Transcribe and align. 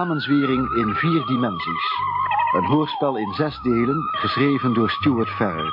Samenzwering 0.00 0.76
in 0.76 0.94
vier 0.94 1.26
dimensies. 1.26 1.84
Een 2.52 2.64
hoorspel 2.64 3.16
in 3.16 3.32
zes 3.32 3.60
delen, 3.62 4.08
geschreven 4.10 4.74
door 4.74 4.90
Stuart 4.90 5.28
Farrer. 5.28 5.72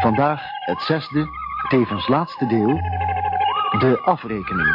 Vandaag 0.00 0.40
het 0.64 0.82
zesde, 0.82 1.28
tevens 1.68 2.08
laatste 2.08 2.46
deel, 2.46 2.74
de 3.78 4.00
afrekening. 4.04 4.68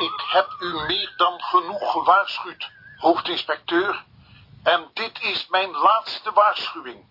Ik 0.00 0.20
heb 0.30 0.56
u 0.60 0.86
meer 0.86 1.12
dan 1.16 1.40
genoeg 1.40 1.92
gewaarschuwd, 1.92 2.70
hoofdinspecteur. 2.96 4.04
En 4.62 4.90
dit 4.94 5.22
is 5.22 5.46
mijn 5.50 5.70
laatste 5.70 6.32
waarschuwing. 6.32 7.04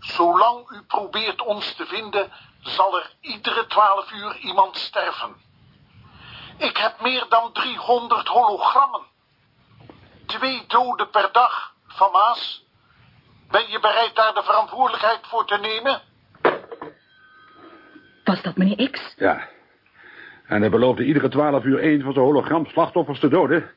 Zolang 0.00 0.70
u 0.70 0.82
probeert 0.82 1.42
ons 1.42 1.74
te 1.74 1.86
vinden, 1.86 2.32
zal 2.60 2.98
er 2.98 3.10
iedere 3.20 3.66
twaalf 3.66 4.12
uur 4.12 4.36
iemand 4.36 4.76
sterven. 4.76 5.36
Ik 6.58 6.76
heb 6.76 7.00
meer 7.00 7.26
dan 7.28 7.52
300 7.52 8.28
hologrammen. 8.28 9.00
Twee 10.26 10.64
doden 10.66 11.10
per 11.10 11.28
dag, 11.32 11.74
Van 11.86 12.10
Maas. 12.12 12.66
Ben 13.50 13.70
je 13.70 13.80
bereid 13.80 14.14
daar 14.14 14.34
de 14.34 14.42
verantwoordelijkheid 14.42 15.18
voor 15.22 15.46
te 15.46 15.56
nemen? 15.56 16.02
Was 18.24 18.42
dat 18.42 18.56
meneer 18.56 18.90
X? 18.90 19.14
Ja. 19.16 19.48
En 20.46 20.60
hij 20.60 20.70
beloofde 20.70 21.04
iedere 21.04 21.28
twaalf 21.28 21.64
uur 21.64 21.78
één 21.78 22.02
van 22.02 22.12
zijn 22.12 22.24
hologram-slachtoffers 22.24 23.20
te 23.20 23.28
doden. 23.28 23.70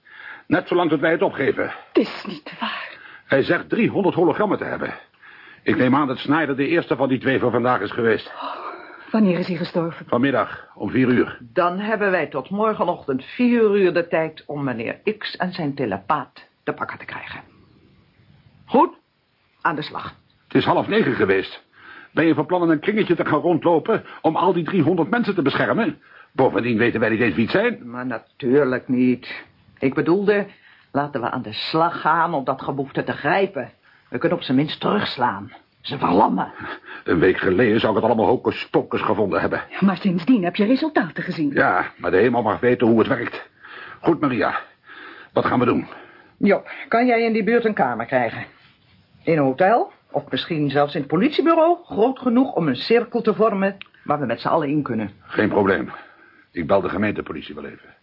Net 0.52 0.68
zolang 0.68 0.90
tot 0.90 1.00
wij 1.00 1.12
het 1.12 1.22
opgeven. 1.22 1.64
Het 1.64 1.98
is 1.98 2.24
niet 2.28 2.54
waar. 2.60 2.98
Hij 3.26 3.44
zegt 3.44 3.70
300 3.70 4.16
hologrammen 4.16 4.58
te 4.58 4.64
hebben. 4.64 4.94
Ik 5.64 5.78
neem 5.78 5.96
aan 5.96 6.08
dat 6.08 6.18
Snyder 6.18 6.56
de 6.56 6.68
eerste 6.68 6.96
van 6.96 7.10
die 7.10 7.20
twee 7.20 7.40
voor 7.40 7.52
vandaag 7.52 7.82
is 7.82 7.92
geweest. 7.92 8.32
Wanneer 9.12 9.40
is 9.40 9.48
hij 9.48 9.58
gestorven? 9.58 10.06
Vanmiddag, 10.06 10.68
om 10.76 10.90
vier 10.90 11.08
uur. 11.08 11.38
Dan 11.40 11.80
hebben 11.80 12.12
wij 12.12 12.28
tot 12.28 12.50
morgenochtend 12.50 13.24
vier 13.24 13.76
uur 13.76 13.94
de 13.94 14.08
tijd 14.08 14.44
om 14.46 14.64
meneer 14.64 15.00
X 15.18 15.36
en 15.36 15.54
zijn 15.54 15.74
telepaat 15.74 16.48
te 16.64 16.74
pakken 16.74 16.98
te 16.98 17.06
krijgen. 17.06 17.42
Goed, 18.66 18.94
aan 19.62 19.76
de 19.76 19.82
slag. 19.82 20.16
Het 20.48 20.56
is 20.56 20.66
half 20.66 20.88
negen 20.88 21.14
geweest. 21.14 21.64
Ben 22.14 22.26
je 22.26 22.34
van 22.34 22.46
plan 22.46 22.70
een 22.70 22.80
kringetje 22.80 23.16
te 23.16 23.26
gaan 23.26 23.40
rondlopen... 23.40 24.04
om 24.22 24.36
al 24.36 24.54
die 24.54 24.64
300 24.64 25.10
mensen 25.10 25.36
te 25.36 25.42
beschermen? 25.42 26.02
Bovendien 26.32 26.78
weten 26.78 27.00
wij 27.00 27.10
niet 27.10 27.22
eens 27.22 27.36
wie 27.36 27.44
het 27.44 27.54
zijn. 27.54 27.90
Maar 27.90 28.06
natuurlijk 28.06 28.88
niet. 28.88 29.50
Ik 29.82 29.94
bedoelde, 29.94 30.48
laten 30.92 31.22
we 31.22 31.30
aan 31.30 31.42
de 31.42 31.54
slag 31.54 32.02
gaan 32.02 32.34
om 32.34 32.44
dat 32.44 32.62
geboefte 32.62 33.04
te 33.04 33.12
grijpen. 33.12 33.72
We 34.10 34.18
kunnen 34.18 34.38
op 34.38 34.44
zijn 34.44 34.58
minst 34.58 34.80
terugslaan. 34.80 35.52
Ze 35.82 35.98
verlammen. 35.98 36.52
Een 37.04 37.20
week 37.20 37.38
geleden 37.38 37.80
zou 37.80 37.96
ik 37.96 38.02
het 38.02 38.08
allemaal 38.10 38.28
hocus 38.28 38.70
pocus 38.70 39.02
gevonden 39.02 39.42
hebben. 39.42 39.64
Maar 39.80 39.98
sindsdien 39.98 40.44
heb 40.44 40.56
je 40.56 40.66
resultaten 40.66 41.24
gezien. 41.24 41.52
Ja, 41.54 41.92
maar 41.98 42.12
de 42.12 42.18
hemel 42.18 42.42
mag 42.42 42.60
weten 42.60 42.88
hoe 42.88 43.00
het 43.00 43.08
werkt. 43.08 43.50
Goed, 44.02 44.20
Maria. 44.20 44.60
Wat 45.34 45.46
gaan 45.46 45.60
we 45.60 45.66
doen? 45.66 45.88
Jo, 46.38 46.64
kan 46.88 47.06
jij 47.06 47.22
in 47.22 47.34
die 47.34 47.44
buurt 47.44 47.66
een 47.66 47.74
kamer 47.74 48.06
krijgen? 48.06 48.46
In 49.24 49.38
een 49.38 49.44
hotel, 49.44 49.92
of 50.12 50.24
misschien 50.30 50.70
zelfs 50.70 50.94
in 50.94 51.00
het 51.00 51.10
politiebureau, 51.10 51.78
groot 51.84 52.20
genoeg 52.20 52.54
om 52.54 52.68
een 52.68 52.76
cirkel 52.76 53.22
te 53.22 53.34
vormen 53.34 53.78
waar 54.04 54.20
we 54.20 54.26
met 54.26 54.42
z'n 54.42 54.48
allen 54.48 54.70
in 54.70 54.84
kunnen. 54.84 55.12
Geen 55.22 55.50
probleem. 55.50 55.92
Ik 56.52 56.68
bel 56.68 56.82
de 56.82 56.90
gemeentepolitie 56.90 57.56
wel 57.56 57.66
even. 57.66 58.00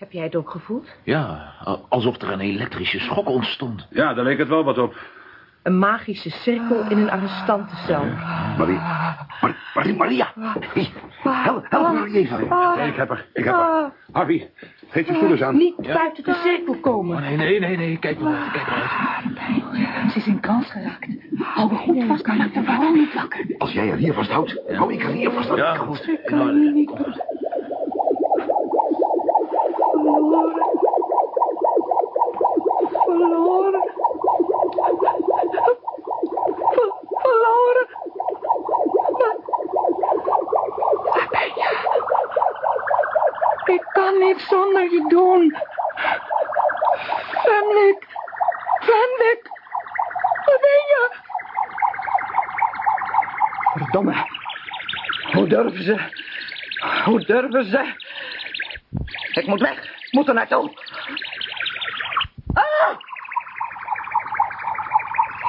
Heb 0.00 0.12
jij 0.12 0.22
het 0.22 0.36
ook 0.36 0.50
gevoeld? 0.50 0.88
Ja, 1.04 1.52
al- 1.64 1.86
alsof 1.88 2.22
er 2.22 2.30
een 2.32 2.40
elektrische 2.40 2.98
schok 2.98 3.28
ontstond. 3.28 3.86
Ja, 3.90 4.14
daar 4.14 4.24
leek 4.24 4.38
het 4.38 4.48
wel 4.48 4.64
wat 4.64 4.78
op. 4.78 4.94
Een 5.62 5.78
magische 5.78 6.30
cirkel 6.30 6.84
in 6.88 6.98
een 6.98 7.10
arrestantencel. 7.10 8.04
Maria. 8.58 9.16
Mar 9.40 9.54
Maria, 9.74 10.32
Maria. 10.34 10.86
Help, 11.22 11.66
help 11.68 11.92
me 11.92 12.10
even. 12.18 12.48
Nee, 12.76 12.88
ik 12.88 12.96
heb 12.96 13.10
er, 13.10 13.26
ik 13.32 13.44
heb 13.44 13.54
er. 13.54 13.92
Harvey, 14.12 14.50
geef 14.88 15.06
je 15.06 15.26
eens 15.28 15.42
aan. 15.42 15.56
Niet 15.56 15.76
buiten 15.76 16.24
de 16.24 16.34
cirkel 16.34 16.74
komen. 16.80 17.16
Oh, 17.16 17.22
nee, 17.22 17.36
nee, 17.36 17.60
nee, 17.60 17.76
nee, 17.76 17.98
kijk 17.98 18.18
maar 18.20 18.36
uit, 18.36 18.50
kijk 18.52 18.66
maar 18.66 19.20
uit. 20.02 20.12
Ze 20.12 20.18
is 20.18 20.26
in 20.26 20.40
kans 20.40 20.70
geraakt. 20.70 21.08
Hou 21.36 21.74
goed 21.74 22.04
vast, 22.04 22.26
maar 22.26 22.36
laat 22.36 22.54
de 22.54 22.62
vrouw 22.62 22.92
niet 22.94 23.14
wakker. 23.14 23.54
Als 23.58 23.72
jij 23.72 23.88
haar 23.88 23.96
hier 23.96 24.12
vasthoudt, 24.14 24.60
hou 24.68 24.92
ik 24.92 25.02
haar 25.02 25.12
hier 25.12 25.30
vast. 25.30 25.54
Ja, 25.54 25.74
goed. 25.74 26.18
Kom 26.24 26.38
maar. 26.38 26.52
Durven 55.50 55.82
ze? 55.82 55.98
Hoe 57.04 57.24
durven 57.24 57.64
ze? 57.64 57.94
Ik 59.32 59.46
moet 59.46 59.60
weg. 59.60 59.84
Ik 59.84 60.12
moet 60.12 60.28
er 60.28 60.34
naartoe. 60.34 60.72
Ah! 62.52 62.98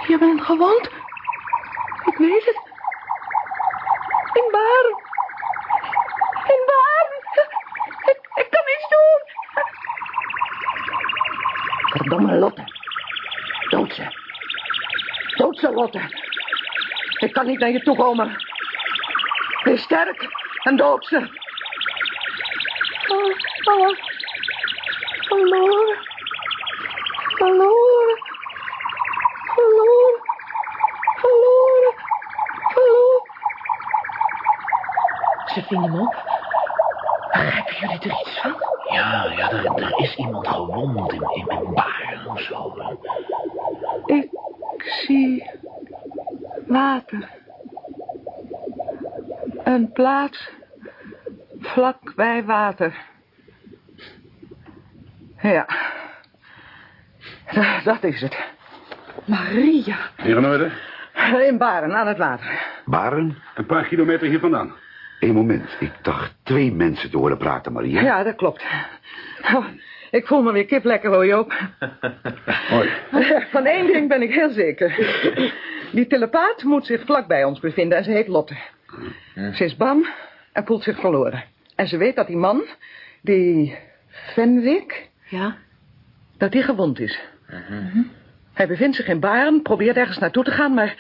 Je 0.08 0.18
bent 0.18 0.42
gewond. 0.42 0.90
Ik 2.06 2.18
weet 2.18 2.46
het. 2.46 2.60
In 4.34 4.52
Baren. 4.52 4.98
In 6.54 6.64
Baren. 6.66 7.20
Ik, 8.12 8.20
ik 8.44 8.48
kan 8.52 8.64
niets 8.66 8.90
doen. 8.90 9.22
Verdomme 11.90 12.36
Lotte. 12.36 12.64
Dood 13.70 13.94
ze. 13.94 14.04
Dood 15.36 15.58
ze, 15.58 15.72
Lotte. 15.72 16.02
Ik 17.20 17.34
kan 17.34 17.46
niet 17.46 17.60
naar 17.60 17.72
je 17.72 17.82
toe 17.82 17.96
komen. 17.96 18.51
Wees 19.64 19.82
sterk 19.82 20.28
en 20.64 20.76
dood 20.76 21.06
ze. 21.06 21.18
Oh, 23.08 23.26
oh. 23.74 23.96
Verloren. 25.28 25.98
Verloren. 27.38 28.18
Verloren. 29.54 30.22
Verloren. 31.16 31.94
Verloren. 32.74 33.30
Ze 35.46 35.64
vinden 35.64 35.92
hem 35.92 36.02
op. 36.02 36.16
Begrijpen 37.32 37.76
jullie 37.80 38.00
er 38.00 38.20
iets 38.22 38.40
van? 38.42 38.56
Ja, 38.92 39.26
ja, 39.36 39.52
er, 39.52 39.66
er 39.66 40.00
is 40.00 40.16
iemand 40.16 40.48
gewond 40.48 41.14
in, 41.14 41.22
in 41.34 41.46
mijn 41.48 41.74
baar 41.74 42.26
of 42.28 42.40
zo. 42.40 42.76
Ik 44.06 44.30
zie 44.82 45.50
water. 46.68 47.41
Een 49.64 49.92
plaats 49.92 50.52
vlak 51.60 52.16
bij 52.16 52.44
water. 52.44 52.96
Ja. 55.42 55.66
Da- 57.54 57.82
Dat 57.84 58.04
is 58.04 58.22
het. 58.22 58.38
Maria. 59.26 59.98
Hier 60.22 60.38
in 60.38 60.46
orde? 60.46 60.72
In 61.48 61.58
Baren, 61.58 61.94
aan 61.96 62.08
het 62.08 62.18
water. 62.18 62.60
Baren? 62.86 63.38
Een 63.56 63.66
paar 63.66 63.88
kilometer 63.88 64.28
hier 64.28 64.40
vandaan. 64.40 64.74
Eén 65.20 65.34
moment. 65.34 65.76
Ik 65.80 65.92
dacht 66.02 66.36
twee 66.44 66.72
mensen 66.72 67.10
te 67.12 67.18
horen 67.18 67.38
praten, 67.38 67.72
Maria. 67.74 68.02
Ja, 68.02 68.24
dat 68.24 68.36
klopt. 68.36 68.64
Oh, 69.56 69.66
ik 70.12 70.28
voel 70.28 70.42
me 70.42 70.52
weer 70.52 70.66
kip 70.66 70.84
lekker, 70.84 71.10
hoor 71.14 71.26
Joop. 71.26 71.54
Mooi. 72.72 72.90
Van 73.52 73.66
één 73.66 73.86
ding 73.88 74.08
ben 74.10 74.22
ik 74.22 74.34
heel 74.34 74.50
zeker. 74.50 74.96
Die 75.92 76.08
telepaat 76.08 76.64
moet 76.64 76.86
zich 76.86 77.06
vlak 77.06 77.28
bij 77.28 77.44
ons 77.44 77.60
bevinden 77.60 77.98
en 77.98 78.04
ze 78.04 78.12
heet 78.12 78.28
Lotte. 78.28 78.56
Ze 79.54 79.64
is 79.64 79.76
bang 79.76 80.10
en 80.54 80.66
voelt 80.66 80.84
zich 80.84 81.00
verloren. 81.00 81.44
En 81.76 81.88
ze 81.88 81.98
weet 81.98 82.16
dat 82.16 82.28
die 82.28 82.38
man, 82.38 82.62
die 83.22 83.78
Fenwick, 84.08 85.10
Ja? 85.30 85.56
dat 86.38 86.52
die 86.52 86.64
gewond 86.64 87.00
is. 87.00 87.20
Hij 88.54 88.68
bevindt 88.68 88.96
zich 88.96 89.08
in 89.08 89.20
Baren, 89.20 89.62
probeert 89.62 89.98
ergens 89.98 90.18
naartoe 90.18 90.44
te 90.44 90.52
gaan, 90.52 90.74
maar, 90.74 90.96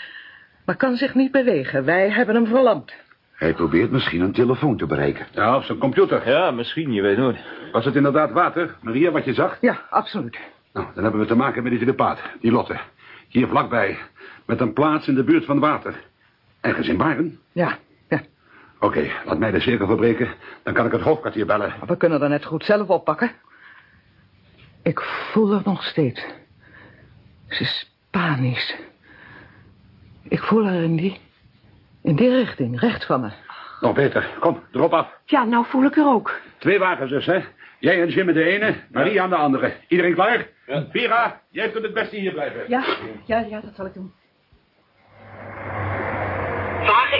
maar 0.65 0.75
kan 0.75 0.95
zich 0.95 1.15
niet 1.15 1.31
bewegen. 1.31 1.85
Wij 1.85 2.09
hebben 2.09 2.35
hem 2.35 2.47
verlamd. 2.47 2.93
Hij 3.31 3.53
probeert 3.53 3.91
misschien 3.91 4.21
een 4.21 4.31
telefoon 4.31 4.77
te 4.77 4.85
bereiken. 4.85 5.25
Ja, 5.31 5.55
op 5.55 5.63
zijn 5.63 5.77
computer. 5.77 6.29
Ja, 6.29 6.51
misschien, 6.51 6.93
je 6.93 7.01
weet 7.01 7.17
nooit. 7.17 7.37
Was 7.71 7.85
het 7.85 7.95
inderdaad 7.95 8.31
water, 8.31 8.75
Maria, 8.81 9.11
wat 9.11 9.25
je 9.25 9.33
zag? 9.33 9.57
Ja, 9.61 9.81
absoluut. 9.89 10.37
Nou, 10.73 10.87
dan 10.93 11.03
hebben 11.03 11.21
we 11.21 11.27
te 11.27 11.35
maken 11.35 11.63
met 11.63 11.71
die 11.71 11.79
telepaat, 11.81 12.19
die 12.41 12.51
Lotte. 12.51 12.79
Hier 13.27 13.47
vlakbij, 13.47 13.97
met 14.45 14.59
een 14.59 14.73
plaats 14.73 15.07
in 15.07 15.15
de 15.15 15.23
buurt 15.23 15.45
van 15.45 15.59
water. 15.59 15.93
Ergens 16.61 16.87
in 16.87 16.97
Baren? 16.97 17.39
Ja, 17.51 17.77
ja. 18.09 18.21
Oké, 18.79 19.11
laat 19.25 19.37
mij 19.37 19.51
de 19.51 19.59
cirkel 19.59 19.87
verbreken. 19.87 20.29
Dan 20.63 20.73
kan 20.73 20.85
ik 20.85 20.91
het 20.91 21.01
hoofdkwartier 21.01 21.45
bellen. 21.45 21.73
We 21.87 21.97
kunnen 21.97 22.21
er 22.21 22.29
net 22.29 22.45
goed 22.45 22.65
zelf 22.65 22.87
oppakken. 22.87 23.31
Ik 24.83 24.99
voel 25.01 25.51
haar 25.53 25.61
nog 25.65 25.83
steeds. 25.83 26.25
Ze 27.47 27.63
is 27.63 27.91
panisch. 28.09 28.75
Ik 30.23 30.39
voel 30.39 30.65
haar 30.65 30.81
in 30.81 30.95
die... 30.95 31.19
in 32.01 32.15
die 32.15 32.29
richting, 32.29 32.79
rechts 32.79 33.05
van 33.05 33.21
me. 33.21 33.29
Nog 33.79 33.95
beter. 33.95 34.29
Kom, 34.39 34.63
drop 34.71 34.93
af. 34.93 35.07
Ja, 35.25 35.43
nou 35.43 35.65
voel 35.65 35.83
ik 35.83 35.97
er 35.97 36.05
ook. 36.05 36.39
Twee 36.57 36.79
wagens 36.79 37.09
dus, 37.09 37.25
hè? 37.25 37.39
Jij 37.79 38.01
en 38.01 38.09
Jim 38.09 38.25
met 38.25 38.35
de 38.35 38.43
ene, 38.43 38.75
Marie 38.91 39.21
aan 39.21 39.29
de 39.29 39.35
andere. 39.35 39.73
Iedereen 39.87 40.13
klaar? 40.13 40.47
Ja. 40.67 40.85
Vera, 40.91 41.41
jij 41.49 41.69
kunt 41.71 41.83
het 41.83 41.93
beste 41.93 42.15
hier 42.15 42.31
blijven. 42.31 42.63
Ja, 42.67 42.83
ja, 43.25 43.39
ja, 43.39 43.59
dat 43.59 43.75
zal 43.75 43.85
ik 43.85 43.93
doen. 43.93 44.13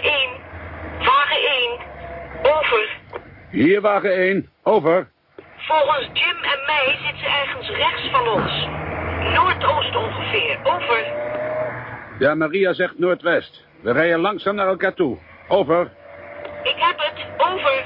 Wagen 0.02 0.20
1. 0.20 0.30
Wagen 1.00 1.42
1. 1.42 1.80
Over. 2.44 2.90
Hier 3.50 3.82
wagen 3.82 4.16
1. 4.16 4.50
Over. 4.64 5.08
Volgens 5.58 6.10
Jim 6.14 6.44
en 6.44 6.60
mij 6.66 6.98
zit 7.06 7.20
ze 7.20 7.26
ergens 7.26 7.70
rechts 7.70 8.10
van 8.12 8.28
ons. 8.28 8.68
Noordoost 9.34 9.96
ongeveer. 9.96 10.60
Over. 10.64 11.06
Ja, 12.20 12.36
Maria 12.36 12.74
zegt 12.74 13.00
noordwest. 13.00 13.66
We 13.82 13.92
rijden 13.92 14.20
langzaam 14.20 14.56
naar 14.56 14.68
elkaar 14.68 14.94
toe. 14.94 15.18
Over. 15.48 15.92
Ik 16.64 16.76
heb 16.76 16.98
het. 16.98 17.26
Over. 17.38 17.84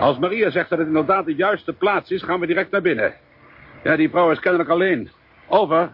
Als 0.00 0.18
Maria 0.18 0.50
zegt 0.50 0.68
dat 0.68 0.78
het 0.78 0.86
inderdaad 0.88 1.24
de 1.24 1.34
juiste 1.34 1.72
plaats 1.72 2.10
is, 2.10 2.22
gaan 2.22 2.40
we 2.40 2.46
direct 2.46 2.70
naar 2.70 2.82
binnen. 2.82 3.14
Ja, 3.82 3.96
die 3.96 4.10
vrouw 4.10 4.30
is 4.30 4.40
kennelijk 4.40 4.70
alleen. 4.70 5.10
Over. 5.48 5.92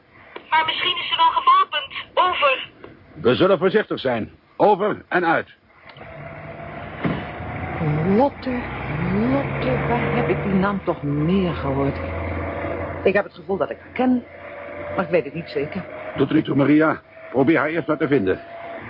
Maar 0.51 0.65
misschien 0.67 0.97
is 0.97 1.09
ze 1.09 1.17
wel 1.17 1.31
gewapend. 1.31 1.95
Over. 2.15 2.71
We 3.15 3.35
zullen 3.35 3.59
voorzichtig 3.59 4.01
zijn. 4.01 4.39
Over 4.61 5.03
en 5.09 5.25
uit. 5.25 5.55
Lotte, 8.17 8.51
Lotte, 9.31 9.87
waar 9.89 10.17
heb 10.17 10.29
ik 10.29 10.43
die 10.43 10.53
naam 10.53 10.81
toch 10.85 11.03
meer 11.03 11.55
gehoord? 11.55 11.97
Ik 13.05 13.15
heb 13.15 13.25
het 13.25 13.35
gevoel 13.35 13.57
dat 13.57 13.71
ik 13.71 13.79
haar 13.79 13.93
ken, 13.93 14.23
maar 14.97 15.05
ik 15.05 15.11
weet 15.11 15.25
het 15.25 15.35
niet 15.35 15.49
zeker. 15.49 15.85
Doet 16.17 16.29
er 16.29 16.35
niet 16.35 16.45
toe, 16.45 16.57
Maria. 16.57 17.01
Probeer 17.31 17.59
haar 17.59 17.69
eerst 17.69 17.87
maar 17.87 17.99
te 17.99 18.09
vinden. 18.09 18.41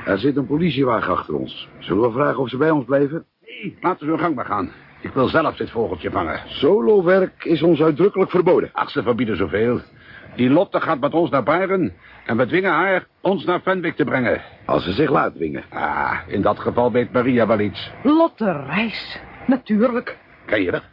Er 0.07 0.19
zit 0.19 0.37
een 0.37 0.47
politiewagen 0.47 1.13
achter 1.13 1.35
ons. 1.35 1.69
Zullen 1.79 2.03
we 2.03 2.13
vragen 2.13 2.39
of 2.39 2.49
ze 2.49 2.57
bij 2.57 2.71
ons 2.71 2.85
blijven? 2.85 3.25
Nee, 3.41 3.77
laten 3.81 4.07
we 4.07 4.13
hun 4.13 4.21
gang 4.21 4.35
maar 4.35 4.45
gaan. 4.45 4.73
Ik 5.01 5.13
wil 5.13 5.29
zelf 5.29 5.57
dit 5.57 5.71
vogeltje 5.71 6.11
vangen. 6.11 6.41
Solowerk 6.47 7.45
is 7.45 7.63
ons 7.63 7.83
uitdrukkelijk 7.83 8.31
verboden. 8.31 8.71
Ach, 8.73 8.91
ze 8.91 9.03
verbieden 9.03 9.37
zoveel. 9.37 9.81
Die 10.39 10.51
Lotte 10.51 10.81
gaat 10.81 11.01
met 11.01 11.15
ons 11.15 11.31
naar 11.31 11.43
Baren 11.43 11.93
en 12.27 12.37
we 12.37 12.47
dwingen 12.47 12.73
haar 12.73 13.07
ons 13.21 13.45
naar 13.45 13.61
Fenwick 13.61 13.97
te 13.97 14.05
brengen. 14.05 14.41
Als 14.65 14.85
ze 14.85 14.93
zich 14.93 15.11
laat 15.11 15.35
dwingen. 15.35 15.65
Ah, 15.69 16.19
in 16.27 16.43
dat 16.43 16.59
geval 16.59 16.93
weet 16.93 17.13
Maria 17.13 17.47
wel 17.47 17.61
iets. 17.61 17.93
Lotte 18.03 18.65
Reis, 18.67 19.21
natuurlijk. 19.47 20.17
Ken 20.47 20.63
je 20.63 20.71
haar? 20.71 20.89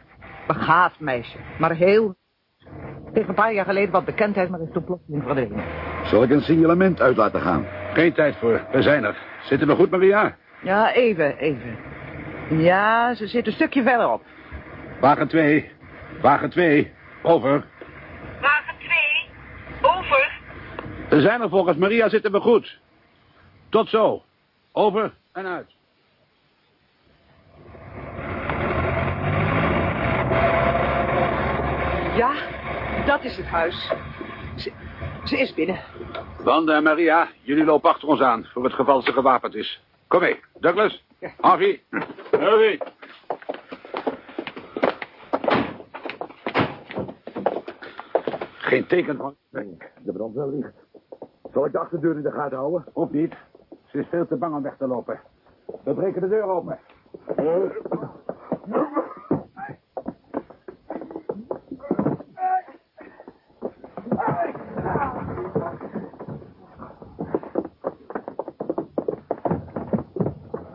Begaafd 0.46 1.00
meisje, 1.00 1.36
maar 1.58 1.74
heel... 1.74 2.16
Tegen 3.12 3.28
een 3.28 3.34
paar 3.34 3.52
jaar 3.52 3.64
geleden 3.64 3.90
wat 3.90 4.04
bekendheid, 4.04 4.48
maar 4.48 4.60
is 4.60 4.68
toen 4.72 4.84
plotseling 4.84 5.22
verdwenen. 5.22 5.64
Zal 6.04 6.22
ik 6.22 6.30
een 6.30 6.40
signalement 6.40 7.00
uit 7.00 7.16
laten 7.16 7.40
gaan? 7.40 7.66
Geen 7.92 8.12
tijd 8.12 8.36
voor. 8.36 8.66
We 8.72 8.82
zijn 8.82 9.04
er. 9.04 9.16
Zitten 9.42 9.68
we 9.68 9.74
goed, 9.74 9.90
Maria? 9.90 10.36
Ja, 10.62 10.92
even, 10.92 11.36
even. 11.36 11.76
Ja, 12.48 13.14
ze 13.14 13.26
zit 13.26 13.46
een 13.46 13.52
stukje 13.52 13.82
verderop. 13.82 14.22
Wagen 15.00 15.28
2. 15.28 15.70
Wagen 16.20 16.50
2. 16.50 16.92
Over. 17.22 17.64
Wagen 18.40 18.74
2. 18.78 18.96
Over. 19.82 20.40
We 21.08 21.20
zijn 21.20 21.40
er 21.40 21.48
volgens 21.48 21.76
Maria 21.76 22.08
zitten 22.08 22.32
we 22.32 22.40
goed. 22.40 22.78
Tot 23.68 23.88
zo. 23.88 24.22
Over 24.72 25.14
en 25.32 25.46
uit. 25.46 25.74
Ja, 32.16 32.34
dat 33.06 33.24
is 33.24 33.36
het 33.36 33.46
huis. 33.46 33.92
Ze, 34.56 34.72
ze 35.24 35.38
is 35.38 35.54
binnen. 35.54 35.80
Wanda 36.38 36.76
en 36.76 36.82
Maria, 36.82 37.28
jullie 37.42 37.64
lopen 37.64 37.90
achter 37.90 38.08
ons 38.08 38.20
aan, 38.20 38.44
voor 38.52 38.64
het 38.64 38.72
geval 38.72 39.02
ze 39.02 39.12
gewapend 39.12 39.54
is. 39.54 39.82
Kom 40.06 40.20
mee, 40.20 40.40
Douglas. 40.60 41.04
Harvey. 41.40 41.82
Harvey. 42.30 42.80
Geen 48.56 48.86
teken 48.86 49.16
van... 49.16 49.36
De 49.50 50.12
brand 50.12 50.34
wel 50.34 50.50
licht. 50.50 50.85
Zal 51.56 51.66
ik 51.66 51.72
de 51.72 51.78
achterdeur 51.78 52.16
in 52.16 52.22
de 52.22 52.30
gaten 52.30 52.58
houden? 52.58 52.84
Of 52.92 53.10
niet. 53.10 53.36
Ze 53.84 53.98
is 53.98 54.06
veel 54.08 54.26
te 54.26 54.36
bang 54.36 54.54
om 54.54 54.62
weg 54.62 54.76
te 54.76 54.86
lopen. 54.86 55.20
We 55.84 55.94
breken 55.94 56.20
de 56.20 56.28
deur 56.28 56.42
open. 56.42 56.78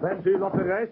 Bent 0.02 0.26
u 0.26 0.38
Lotte 0.38 0.62
Reis? 0.62 0.90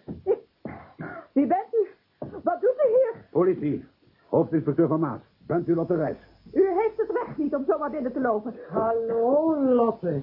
Wie 1.34 1.48
bent 1.48 1.74
u? 1.74 1.88
Wat 2.20 2.62
doet 2.62 2.84
u 2.86 2.88
hier? 2.88 3.14
Politie. 3.32 3.86
Hoofdinspecteur 4.28 4.88
van 4.88 5.00
Maas. 5.00 5.22
Bent 5.48 5.68
u 5.68 5.76
Lotte 5.76 5.96
Reis? 5.96 6.18
U 6.54 6.68
heeft 6.68 6.98
het 6.98 7.12
recht 7.12 7.38
niet 7.50 7.60
om 7.60 7.66
zomaar 7.68 7.90
binnen 7.90 8.12
te 8.12 8.22
lopen. 8.22 8.54
Hallo, 8.70 9.64
Lotte. 9.64 10.22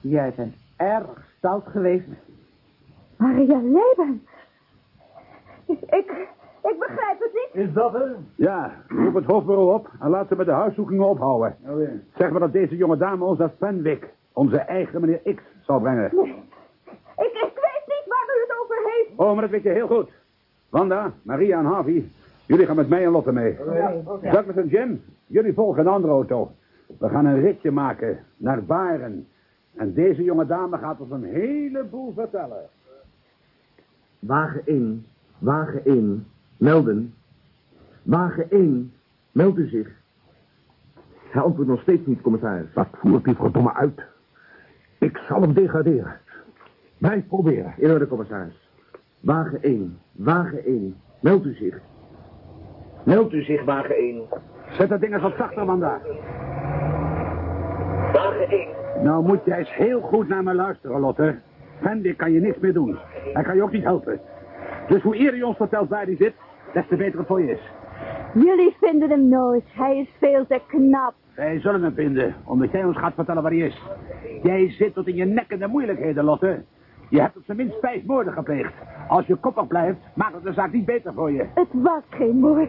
Jij 0.00 0.32
bent 0.36 0.54
erg 0.76 1.06
stout 1.36 1.66
geweest. 1.66 2.06
Maria 3.16 3.60
Leben. 3.62 4.26
Ik, 5.66 6.28
ik 6.62 6.76
begrijp 6.78 7.18
het 7.18 7.30
niet. 7.32 7.66
Is 7.66 7.72
dat 7.72 7.94
er? 7.94 8.16
Ja, 8.34 8.72
roep 8.88 9.14
het 9.14 9.24
hoofdbureau 9.24 9.74
op 9.74 9.90
en 10.00 10.10
laat 10.10 10.28
ze 10.28 10.36
met 10.36 10.46
de 10.46 10.52
huiszoekingen 10.52 11.08
ophouden. 11.08 11.56
Zeg 12.16 12.30
maar 12.30 12.40
dat 12.40 12.52
deze 12.52 12.76
jonge 12.76 12.96
dame 12.96 13.24
ons 13.24 13.38
naar 13.38 13.52
Fenwick, 13.58 14.08
onze 14.32 14.58
eigen 14.58 15.00
meneer 15.00 15.34
X, 15.34 15.42
zal 15.62 15.80
brengen. 15.80 16.10
Nee. 16.14 16.44
Ik, 17.16 17.32
ik 17.32 17.54
weet 17.54 17.86
niet 17.86 18.04
waar 18.06 18.36
u 18.36 18.40
het 18.40 18.58
over 18.62 18.76
heeft. 18.84 19.10
Oh, 19.16 19.32
maar 19.32 19.40
dat 19.40 19.50
weet 19.50 19.62
je 19.62 19.68
heel 19.68 19.86
goed. 19.86 20.10
Wanda, 20.68 21.12
Maria 21.22 21.58
en 21.58 21.64
Harvey, 21.64 22.10
jullie 22.46 22.66
gaan 22.66 22.76
met 22.76 22.88
mij 22.88 23.04
en 23.04 23.10
Lotte 23.10 23.32
mee. 23.32 23.56
Douglas 24.22 24.56
en 24.56 24.68
Jim, 24.68 25.02
jullie 25.26 25.52
volgen 25.54 25.80
een 25.80 25.92
andere 25.92 26.12
auto. 26.12 26.52
We 26.98 27.08
gaan 27.08 27.26
een 27.26 27.40
ritje 27.40 27.70
maken 27.70 28.18
naar 28.36 28.64
Baren. 28.64 29.26
En 29.74 29.92
deze 29.92 30.22
jonge 30.22 30.46
dame 30.46 30.78
gaat 30.78 31.00
ons 31.00 31.10
een 31.10 31.24
heleboel 31.24 32.12
vertellen. 32.12 32.68
Wagen 34.18 34.62
1, 34.64 35.06
wagen 35.38 35.84
1, 35.84 36.26
melden. 36.56 37.14
Wagen 38.02 38.50
1, 38.50 38.92
meldt 39.32 39.58
u 39.58 39.68
zich. 39.68 39.88
Hij 41.30 41.42
antwoordt 41.42 41.70
nog 41.70 41.80
steeds 41.80 42.06
niet, 42.06 42.20
commissaris. 42.20 42.72
Wat 42.74 42.88
voert 42.92 43.24
die 43.24 43.34
verdomme 43.34 43.74
uit? 43.74 44.00
Ik 44.98 45.16
zal 45.28 45.40
hem 45.40 45.52
degraderen. 45.52 46.16
Blijf 46.98 47.26
proberen. 47.26 47.74
In 47.76 47.90
orde, 47.90 48.06
commissaris. 48.06 48.68
Wagen 49.20 49.62
1, 49.62 49.98
wagen 50.12 50.64
1, 50.64 50.96
meldt 51.20 51.44
u 51.44 51.54
zich. 51.54 51.80
Meldt 53.06 53.32
u 53.32 53.42
zich, 53.42 53.64
wagen 53.64 53.96
1. 53.96 54.22
Zet 54.70 54.88
dat 54.88 55.00
ding 55.00 55.12
eens 55.12 55.22
wat 55.22 55.36
zachter, 55.36 55.64
Wanda. 55.66 56.00
Wagen 58.12 58.48
1. 58.48 58.68
Nou 59.02 59.24
moet 59.24 59.44
jij 59.44 59.58
eens 59.58 59.74
heel 59.74 60.00
goed 60.00 60.28
naar 60.28 60.42
me 60.42 60.54
luisteren, 60.54 61.00
Lotte. 61.00 61.38
Fenwick 61.80 62.16
kan 62.16 62.32
je 62.32 62.40
niks 62.40 62.58
meer 62.58 62.72
doen. 62.72 62.98
Hij 63.32 63.42
kan 63.42 63.56
je 63.56 63.62
ook 63.62 63.72
niet 63.72 63.82
helpen. 63.82 64.20
Dus 64.88 65.02
hoe 65.02 65.16
eerder 65.16 65.36
je 65.36 65.46
ons 65.46 65.56
vertelt 65.56 65.88
waar 65.88 66.04
hij 66.04 66.16
zit, 66.16 66.34
des 66.72 66.86
te 66.88 66.96
beter 66.96 67.18
het 67.18 67.26
voor 67.26 67.42
je 67.42 67.50
is. 67.50 67.70
Jullie 68.34 68.76
vinden 68.80 69.10
hem 69.10 69.28
nooit. 69.28 69.64
Hij 69.66 69.98
is 69.98 70.08
veel 70.20 70.46
te 70.46 70.60
knap. 70.66 71.14
Wij 71.34 71.60
zullen 71.60 71.82
hem 71.82 71.94
vinden, 71.94 72.34
omdat 72.44 72.70
jij 72.70 72.84
ons 72.84 72.96
gaat 72.96 73.14
vertellen 73.14 73.42
waar 73.42 73.52
hij 73.52 73.60
is. 73.60 73.82
Jij 74.42 74.70
zit 74.70 74.94
tot 74.94 75.06
in 75.06 75.14
je 75.14 75.24
nek 75.24 75.50
in 75.50 75.58
de 75.58 75.66
moeilijkheden, 75.66 76.24
Lotte. 76.24 76.62
Je 77.08 77.20
hebt 77.20 77.36
op 77.36 77.42
zijn 77.44 77.56
minst 77.56 77.78
vijf 77.80 78.04
moorden 78.04 78.32
gepleegd. 78.32 78.72
Als 79.08 79.26
je 79.26 79.34
koppig 79.34 79.66
blijft, 79.66 79.98
maakt 80.14 80.34
het 80.34 80.42
de 80.42 80.52
zaak 80.52 80.72
niet 80.72 80.84
beter 80.84 81.12
voor 81.12 81.32
je. 81.32 81.46
Het 81.54 81.68
was 81.72 82.02
geen 82.10 82.36
moord. 82.36 82.68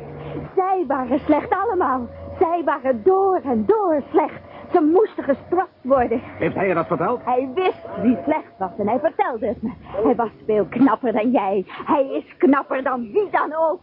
Zij 0.56 0.84
waren 0.88 1.20
slecht 1.20 1.50
allemaal. 1.50 2.08
Zij 2.40 2.62
waren 2.66 3.04
door 3.04 3.40
en 3.44 3.66
door 3.66 4.02
slecht. 4.12 4.42
Ze 4.72 4.82
moesten 4.82 5.24
gestraft 5.24 5.72
worden. 5.82 6.20
Heeft 6.24 6.56
hij 6.56 6.68
je 6.68 6.74
dat 6.74 6.88
verteld? 6.88 7.22
Hij 7.26 7.50
wist 7.56 8.02
wie 8.02 8.18
slecht 8.24 8.52
was 8.58 8.72
en 8.78 8.88
hij 8.88 9.00
vertelde 9.00 9.48
het 9.48 9.62
me. 9.62 9.70
Hij 10.04 10.16
was 10.16 10.30
veel 10.46 10.66
knapper 10.66 11.12
dan 11.14 11.32
jij. 11.32 11.66
Hij 11.68 12.08
is 12.12 12.38
knapper 12.38 12.84
dan 12.84 13.12
wie 13.12 13.30
dan 13.32 13.54
ook. 13.56 13.82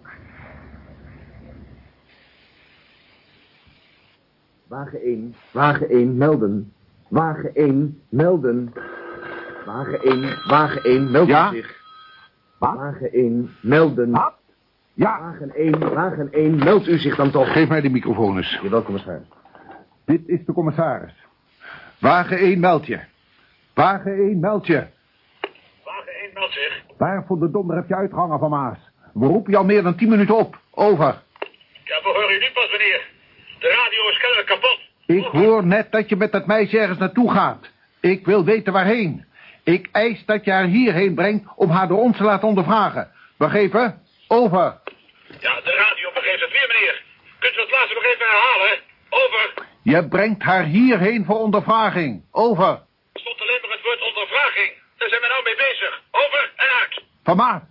Wagen 4.67 5.01
1, 5.03 5.35
wagen 5.53 5.89
1, 5.89 6.17
melden. 6.17 6.73
Wagen 7.09 7.55
1, 7.55 8.01
melden. 8.09 8.73
Wagen 9.67 10.01
1, 10.03 10.49
wagen 10.49 10.83
1, 10.83 11.11
meldt 11.11 11.29
Ja? 11.29 11.51
zich. 11.51 11.83
Wat? 12.59 12.75
Wagen 12.75 13.13
1, 13.13 13.51
melden. 13.63 14.11
Wat? 14.11 14.33
Ja, 14.95 15.21
Wagen 15.21 15.55
1, 15.55 15.95
wagen 15.95 16.33
1, 16.33 16.57
meldt 16.65 16.87
u 16.87 16.99
zich 16.99 17.17
dan 17.17 17.31
toch. 17.31 17.53
geef 17.53 17.69
mij 17.69 17.81
de 17.81 17.91
microfoon 17.91 18.37
eens. 18.37 18.59
Jawel, 18.63 18.83
commissaris. 18.83 19.27
Dit 20.05 20.21
is 20.27 20.45
de 20.47 20.53
commissaris. 20.53 21.13
Wagen 21.99 22.39
1 22.39 22.61
meld 22.61 22.87
je. 22.87 23.01
Wagen 23.75 24.13
1 24.13 24.41
meld 24.41 24.67
je. 24.67 24.87
Wagen 25.85 26.13
1 26.23 26.31
meldt 26.35 26.53
zich. 26.53 26.83
Waar 26.99 27.25
voor 27.27 27.39
de 27.39 27.51
donder 27.51 27.77
heb 27.77 27.89
je 27.89 27.95
uitgehangen 27.97 28.39
van 28.39 28.51
Maas? 28.51 28.79
We 29.13 29.27
roepen 29.27 29.53
je 29.53 29.59
al 29.59 29.65
meer 29.65 29.83
dan 29.83 29.97
10 29.97 30.09
minuten 30.09 30.37
op. 30.37 30.59
Over. 30.71 31.23
Ja, 31.85 32.01
we 32.03 32.11
horen 32.15 32.35
u 32.35 32.39
nu 32.39 32.51
pas, 32.55 32.71
meneer. 32.71 33.07
De 33.59 33.69
radio 33.69 34.09
is 34.11 34.19
kennelijk 34.19 34.47
kapot. 34.49 34.79
Ik 35.07 35.25
hoor 35.25 35.67
net 35.67 35.93
dat 35.93 36.09
je 36.09 36.17
met 36.17 36.33
dat 36.33 36.47
meisje 36.47 36.79
ergens 36.79 36.99
naartoe 36.99 37.31
gaat. 37.31 37.71
Ik 38.01 38.27
wil 38.27 38.45
weten 38.45 38.73
waarheen. 38.73 39.25
Ik 39.63 39.89
eis 39.93 40.25
dat 40.25 40.45
je 40.45 40.51
haar 40.51 40.65
hierheen 40.65 41.15
brengt 41.15 41.45
om 41.57 41.71
haar 41.71 41.89
door 41.89 42.01
ons 42.01 42.17
te 42.17 42.25
laten 42.25 42.49
ondervragen. 42.49 43.11
Begrepen? 43.37 44.03
Over. 44.29 44.81
Ja, 45.41 45.61
de 45.61 45.75
radio 45.85 46.11
begeeft 46.15 46.41
het 46.41 46.51
weer, 46.51 46.69
meneer. 46.69 47.03
Kunt 47.39 47.57
u 47.57 47.61
het 47.61 47.71
laatste 47.71 47.95
nog 47.95 48.05
even 48.05 48.27
herhalen? 48.27 48.79
Over. 49.11 49.67
Je 49.83 50.09
brengt 50.09 50.43
haar 50.43 50.65
hierheen 50.65 51.25
voor 51.25 51.39
ondervraging. 51.39 52.25
Over. 52.31 52.83
Er 53.13 53.21
stond 53.21 53.41
alleen 53.41 53.59
maar 53.63 53.71
het 53.71 53.85
woord 53.85 54.03
ondervraging. 54.03 54.73
Daar 54.97 55.09
zijn 55.09 55.21
we 55.21 55.27
nou 55.27 55.43
mee 55.43 55.57
bezig. 55.57 56.03
Over 56.11 56.53
en 56.57 56.69
uit. 56.81 57.03
Van 57.25 57.37
Maas. 57.37 57.63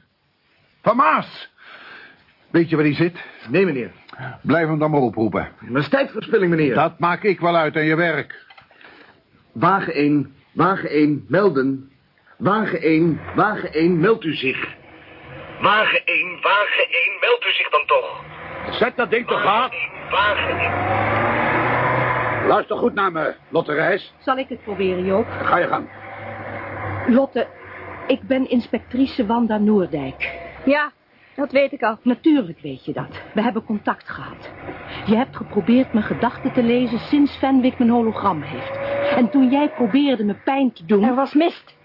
Van 0.81 0.95
Maas. 0.95 1.49
Weet 2.51 2.69
je 2.69 2.75
waar 2.75 2.85
hij 2.85 2.93
zit? 2.95 3.17
Nee, 3.49 3.65
meneer. 3.65 3.91
Blijf 4.41 4.67
hem 4.67 4.79
dan 4.79 4.91
maar 4.91 5.01
oproepen. 5.01 5.51
Dat 5.61 5.81
is 5.81 5.89
tijdverspilling, 5.89 6.49
meneer. 6.49 6.75
Dat 6.75 6.99
maak 6.99 7.23
ik 7.23 7.39
wel 7.39 7.55
uit 7.55 7.75
aan 7.75 7.85
je 7.85 7.95
werk. 7.95 8.45
Wagen 9.51 9.93
1, 9.93 10.35
wagen 10.51 10.89
1, 10.89 11.25
melden. 11.27 11.91
Wagen 12.37 12.81
1, 12.81 13.21
wagen 13.35 13.73
1, 13.73 13.99
meldt 13.99 14.23
u 14.23 14.35
zich. 14.35 14.67
Wagen 15.61 16.05
1, 16.05 16.41
wagen 16.41 16.87
1, 16.89 17.17
meldt 17.19 17.45
u 17.45 17.51
zich 17.51 17.69
dan 17.69 17.85
toch. 17.85 18.23
Zet 18.71 18.97
dat 18.97 19.09
ding 19.09 19.27
toch 19.27 19.45
af. 19.45 19.71
Wagen 20.09 20.59
1. 20.59 22.47
Luister 22.47 22.77
goed 22.77 22.93
naar 22.93 23.11
me, 23.11 23.35
Lotte 23.49 23.73
Reis. 23.73 24.13
Zal 24.19 24.37
ik 24.37 24.49
het 24.49 24.63
proberen, 24.63 25.05
Joop? 25.05 25.25
Ga 25.29 25.57
je 25.57 25.67
gang. 25.67 25.89
Lotte, 27.07 27.47
ik 28.07 28.21
ben 28.21 28.49
inspectrice 28.49 29.25
Wanda 29.25 29.57
Noordijk. 29.57 30.31
Ja, 30.65 30.91
dat 31.35 31.51
weet 31.51 31.71
ik 31.71 31.81
al. 31.81 31.97
Natuurlijk 32.01 32.59
weet 32.59 32.85
je 32.85 32.93
dat. 32.93 33.21
We 33.33 33.41
hebben 33.41 33.65
contact 33.65 34.09
gehad. 34.09 34.51
Je 35.05 35.15
hebt 35.15 35.35
geprobeerd 35.35 35.93
mijn 35.93 36.05
gedachten 36.05 36.53
te 36.53 36.63
lezen 36.63 36.99
sinds 36.99 37.37
Fenwick 37.37 37.77
mijn 37.77 37.89
hologram 37.89 38.41
heeft. 38.41 38.77
En 39.15 39.29
toen 39.29 39.49
jij 39.49 39.69
probeerde 39.69 40.23
me 40.23 40.33
pijn 40.33 40.73
te 40.73 40.85
doen... 40.85 41.03
Er 41.03 41.15
was 41.15 41.33
mist. 41.33 41.75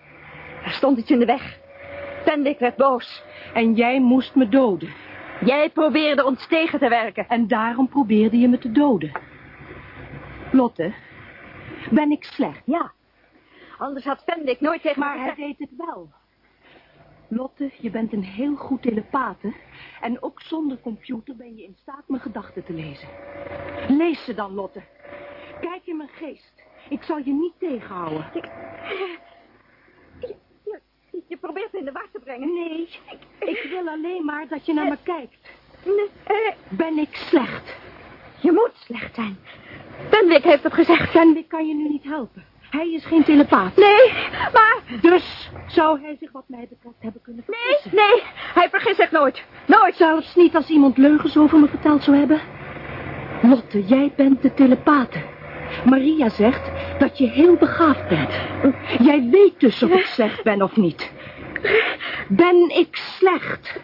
Er 0.65 0.71
stond 0.71 0.99
iets 0.99 1.11
in 1.11 1.19
de 1.19 1.25
weg. 1.25 1.59
Fenwick 2.28 2.58
werd 2.58 2.76
boos. 2.76 3.23
En 3.54 3.75
jij 3.75 4.00
moest 4.00 4.35
me 4.35 4.49
doden. 4.49 4.92
Jij 5.44 5.70
probeerde 5.70 6.25
ons 6.25 6.47
tegen 6.47 6.78
te 6.78 6.88
werken. 6.88 7.28
En 7.28 7.47
daarom 7.47 7.88
probeerde 7.88 8.38
je 8.38 8.49
me 8.49 8.58
te 8.58 8.73
doden. 8.73 9.12
Lotte, 10.52 10.92
ben 11.90 12.11
ik 12.11 12.25
slecht? 12.25 12.62
Ja. 12.64 12.92
Anders 13.78 14.04
had 14.04 14.23
Fenwick 14.26 14.61
nooit 14.61 14.82
tegen 14.82 15.00
Maar 15.00 15.16
me 15.16 15.23
hij 15.23 15.35
deed 15.35 15.58
het 15.58 15.76
wel. 15.76 16.08
Lotte, 17.28 17.70
je 17.80 17.90
bent 17.90 18.12
een 18.12 18.25
heel 18.25 18.56
goed 18.56 18.82
telepathe. 18.82 19.54
En 20.00 20.23
ook 20.23 20.40
zonder 20.40 20.80
computer 20.80 21.37
ben 21.37 21.56
je 21.56 21.62
in 21.62 21.76
staat 21.80 22.02
mijn 22.06 22.23
gedachten 22.23 22.64
te 22.64 22.73
lezen. 22.73 23.08
Lees 23.88 24.25
ze 24.25 24.35
dan, 24.35 24.54
Lotte. 24.54 24.82
Kijk 25.61 25.82
in 25.85 25.97
mijn 25.97 26.08
geest. 26.08 26.62
Ik 26.88 27.02
zal 27.02 27.18
je 27.18 27.32
niet 27.32 27.54
tegenhouden. 27.58 28.30
Je, 28.32 29.18
je, 31.28 31.37
probeert 31.37 31.73
me 31.73 31.78
in 31.78 31.85
de 31.85 31.92
war 31.92 32.06
te 32.12 32.18
brengen. 32.25 32.52
Nee, 32.54 32.88
ik 33.40 33.66
wil 33.70 33.88
alleen 33.88 34.25
maar 34.25 34.47
dat 34.49 34.66
je 34.66 34.73
naar 34.75 34.88
me 34.88 34.97
kijkt. 35.02 35.37
Nee, 35.85 36.08
eh, 36.25 36.52
Ben 36.68 36.99
ik 36.99 37.08
slecht? 37.16 37.76
je 38.40 38.52
moet 38.52 38.70
slecht 38.75 39.14
zijn. 39.14 39.38
Fenwick 40.11 40.42
heeft 40.44 40.62
het 40.62 40.73
gezegd. 40.75 41.11
Fenwick 41.11 41.49
kan 41.49 41.66
je 41.68 41.75
nu 41.75 41.88
niet 41.88 42.04
helpen. 42.04 42.44
Hij 42.70 42.92
is 42.92 43.04
geen 43.04 43.25
telepaat. 43.25 43.76
Nee, 43.76 44.12
maar... 44.52 44.76
Dus 45.00 45.50
zou 45.66 46.00
hij 46.02 46.16
zich 46.20 46.32
wat 46.32 46.44
mij 46.47 46.66
betreft 46.70 46.94
hebben 46.99 47.23
kunnen 47.23 47.44
Nee, 47.47 47.56
vergissen. 47.61 47.94
nee, 47.94 48.23
hij 48.54 48.68
vergist 48.70 48.97
zich 48.97 49.11
nooit. 49.11 49.44
Nooit. 49.66 49.97
Zelfs 49.97 50.35
niet 50.35 50.54
als 50.56 50.68
iemand 50.68 50.97
leugens 50.97 51.37
over 51.37 51.58
me 51.58 51.68
verteld 51.68 52.02
zou 52.02 52.16
hebben. 52.16 52.40
Lotte, 53.42 53.82
jij 53.85 54.12
bent 54.16 54.42
de 54.42 54.54
telepate. 54.54 55.23
Maria 55.85 56.28
zegt 56.28 56.70
dat 56.99 57.18
je 57.18 57.26
heel 57.26 57.56
begaafd 57.56 58.08
bent. 58.08 58.30
Jij 58.99 59.28
weet 59.30 59.61
dus 59.61 59.82
of 59.82 59.90
ik 59.90 60.04
slecht 60.06 60.42
ben 60.42 60.62
of 60.62 60.76
niet. 60.76 61.12
Ben 62.29 62.71
ik 62.77 62.97
slecht? 62.97 63.81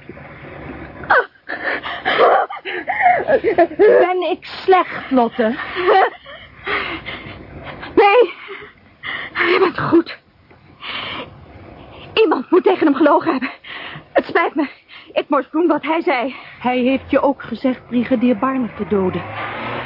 Ben 3.77 4.31
ik 4.31 4.45
slecht, 4.45 5.11
Lotte? 5.11 5.55
Nee, 7.95 8.33
je 9.35 9.57
bent 9.59 9.81
goed. 9.81 10.19
Iemand 12.15 12.51
moet 12.51 12.63
tegen 12.63 12.87
hem 12.87 12.95
gelogen 12.95 13.31
hebben. 13.31 13.51
Het 14.13 14.25
spijt 14.27 14.55
me. 14.55 14.69
Ik 15.13 15.25
moest 15.29 15.53
doen 15.53 15.67
wat 15.67 15.83
hij 15.83 16.03
zei. 16.03 16.35
Hij 16.61 16.79
heeft 16.79 17.11
je 17.11 17.21
ook 17.21 17.43
gezegd 17.43 17.87
brigadier 17.87 18.39
Barner 18.39 18.75
te 18.77 18.87
doden. 18.89 19.23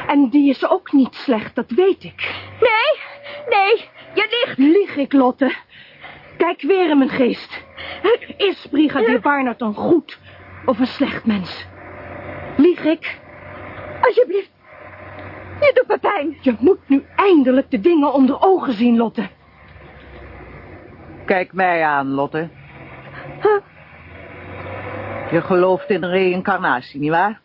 En 0.07 0.29
die 0.29 0.51
is 0.51 0.69
ook 0.69 0.93
niet 0.93 1.15
slecht, 1.15 1.55
dat 1.55 1.71
weet 1.71 2.05
ik. 2.05 2.35
Nee, 2.61 3.01
nee, 3.49 3.89
je 4.15 4.45
liegt. 4.45 4.59
Lieg 4.59 4.97
ik, 4.97 5.13
Lotte? 5.13 5.55
Kijk 6.37 6.63
weer 6.63 6.91
in 6.91 6.99
mijn 6.99 7.11
geest. 7.11 7.67
Is 8.37 8.67
brigadier 8.71 9.21
Barnard 9.21 9.61
een 9.61 9.75
goed 9.75 10.19
of 10.65 10.79
een 10.79 10.87
slecht 10.87 11.27
mens? 11.27 11.67
Lieg 12.57 12.85
ik? 12.85 13.19
Alsjeblieft. 14.01 14.51
Je 15.61 15.71
doet 15.75 15.89
me 15.89 15.99
pijn. 15.99 16.37
Je 16.41 16.57
moet 16.59 16.79
nu 16.87 17.05
eindelijk 17.17 17.71
de 17.71 17.81
dingen 17.81 18.13
onder 18.13 18.37
ogen 18.41 18.73
zien, 18.73 18.97
Lotte. 18.97 19.29
Kijk 21.25 21.53
mij 21.53 21.85
aan, 21.85 22.09
Lotte. 22.09 22.49
Je 25.31 25.41
gelooft 25.41 25.91
in 25.91 26.05
reïncarnatie, 26.05 27.01
nietwaar? 27.01 27.41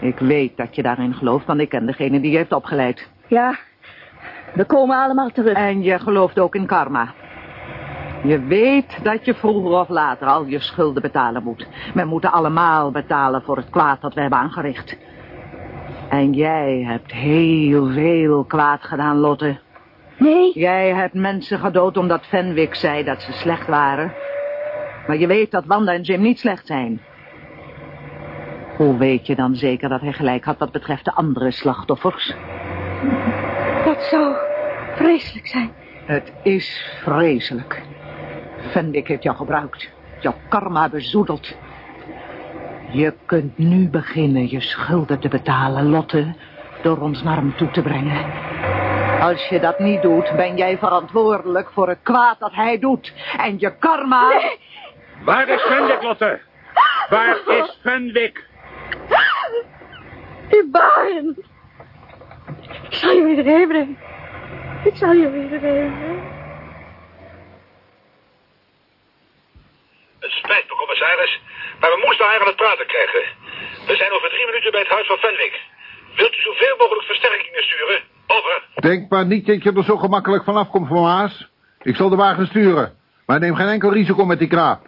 Ik 0.00 0.18
weet 0.18 0.56
dat 0.56 0.74
je 0.74 0.82
daarin 0.82 1.14
gelooft, 1.14 1.46
want 1.46 1.60
ik 1.60 1.68
ken 1.68 1.86
degene 1.86 2.20
die 2.20 2.30
je 2.30 2.36
heeft 2.36 2.52
opgeleid. 2.52 3.10
Ja, 3.26 3.58
we 4.54 4.64
komen 4.64 4.96
allemaal 4.96 5.30
terug. 5.30 5.56
En 5.56 5.82
je 5.82 5.98
gelooft 5.98 6.38
ook 6.38 6.54
in 6.54 6.66
karma. 6.66 7.14
Je 8.22 8.40
weet 8.40 8.98
dat 9.02 9.24
je 9.24 9.34
vroeger 9.34 9.80
of 9.80 9.88
later 9.88 10.26
al 10.26 10.46
je 10.46 10.58
schulden 10.58 11.02
betalen 11.02 11.42
moet. 11.42 11.66
We 11.94 12.04
moeten 12.04 12.32
allemaal 12.32 12.90
betalen 12.90 13.42
voor 13.42 13.56
het 13.56 13.70
kwaad 13.70 14.00
dat 14.00 14.14
we 14.14 14.20
hebben 14.20 14.38
aangericht. 14.38 14.96
En 16.08 16.32
jij 16.32 16.82
hebt 16.86 17.12
heel 17.12 17.86
veel 17.86 18.44
kwaad 18.44 18.82
gedaan, 18.82 19.16
Lotte. 19.16 19.58
Nee, 20.18 20.52
Jij 20.54 20.94
hebt 20.94 21.14
mensen 21.14 21.58
gedood 21.58 21.96
omdat 21.96 22.26
Fenwick 22.26 22.74
zei 22.74 23.04
dat 23.04 23.22
ze 23.22 23.32
slecht 23.32 23.66
waren. 23.66 24.12
Maar 25.06 25.16
je 25.16 25.26
weet 25.26 25.50
dat 25.50 25.64
Wanda 25.66 25.92
en 25.92 26.02
Jim 26.02 26.20
niet 26.20 26.38
slecht 26.38 26.66
zijn. 26.66 27.00
Hoe 28.76 28.96
weet 28.96 29.26
je 29.26 29.34
dan 29.34 29.54
zeker 29.54 29.88
dat 29.88 30.00
hij 30.00 30.12
gelijk 30.12 30.44
had 30.44 30.58
wat 30.58 30.72
betreft 30.72 31.04
de 31.04 31.12
andere 31.12 31.50
slachtoffers? 31.50 32.34
dat 33.84 34.02
zou 34.02 34.34
vreselijk 34.96 35.46
zijn. 35.46 35.70
Het 36.06 36.32
is 36.42 36.98
vreselijk. 37.02 37.82
Fenwick 38.70 39.08
heeft 39.08 39.22
jou 39.22 39.36
gebruikt. 39.36 39.90
Jouw 40.20 40.34
karma 40.48 40.88
bezoedeld. 40.88 41.56
Je 42.90 43.14
kunt 43.26 43.58
nu 43.58 43.88
beginnen 43.88 44.50
je 44.50 44.60
schulden 44.60 45.18
te 45.18 45.28
betalen, 45.28 45.90
Lotte. 45.90 46.34
Door 46.82 46.98
ons 46.98 47.22
naar 47.22 47.36
hem 47.36 47.56
toe 47.56 47.70
te 47.70 47.82
brengen. 47.82 48.24
Als 49.20 49.48
je 49.48 49.60
dat 49.60 49.78
niet 49.78 50.02
doet, 50.02 50.32
ben 50.36 50.56
jij 50.56 50.78
verantwoordelijk 50.78 51.70
voor 51.72 51.88
het 51.88 51.98
kwaad 52.02 52.38
dat 52.38 52.54
hij 52.54 52.78
doet. 52.78 53.12
En 53.36 53.58
je 53.58 53.76
karma... 53.78 54.42
Waar 55.24 55.48
is 55.48 55.60
Fenwick, 55.60 56.02
Lotte? 56.02 56.40
Waar 57.08 57.36
is 57.46 57.78
Fenwick? 57.82 58.46
Die 60.48 60.68
baren. 60.70 61.36
Ik 62.88 62.94
zal 62.94 63.10
je 63.10 63.42
weer 63.42 63.66
brengen. 63.66 63.98
Ik 64.84 64.96
zal 64.96 65.12
je 65.12 65.30
weer 65.30 65.60
heen 65.60 66.40
Het 70.24 70.30
spijt 70.30 70.64
me, 70.68 70.74
commissaris, 70.82 71.40
maar 71.80 71.90
we 71.90 72.02
moesten 72.06 72.26
haar 72.26 72.40
aan 72.40 72.46
het 72.46 72.56
praten 72.56 72.86
krijgen. 72.86 73.24
We 73.86 73.94
zijn 73.96 74.12
over 74.12 74.28
drie 74.28 74.46
minuten 74.46 74.70
bij 74.70 74.80
het 74.80 74.94
huis 74.96 75.06
van 75.06 75.16
Fenwick. 75.16 75.54
Wilt 76.16 76.36
u 76.38 76.40
zoveel 76.40 76.76
mogelijk 76.78 77.06
versterkingen 77.06 77.62
sturen? 77.62 78.00
Over. 78.26 78.62
Denk 78.74 79.10
maar 79.10 79.26
niet 79.26 79.46
dat 79.46 79.62
je 79.62 79.72
er 79.72 79.84
zo 79.84 79.96
gemakkelijk 79.96 80.44
vanaf 80.44 80.68
komt, 80.68 80.88
Van 80.88 81.02
Maas. 81.02 81.48
Ik 81.82 81.96
zal 81.96 82.08
de 82.08 82.16
wagen 82.16 82.46
sturen. 82.46 82.96
Maar 83.26 83.38
neem 83.38 83.54
geen 83.54 83.68
enkel 83.68 83.92
risico 83.92 84.24
met 84.24 84.38
die 84.38 84.48
kraap. 84.48 84.86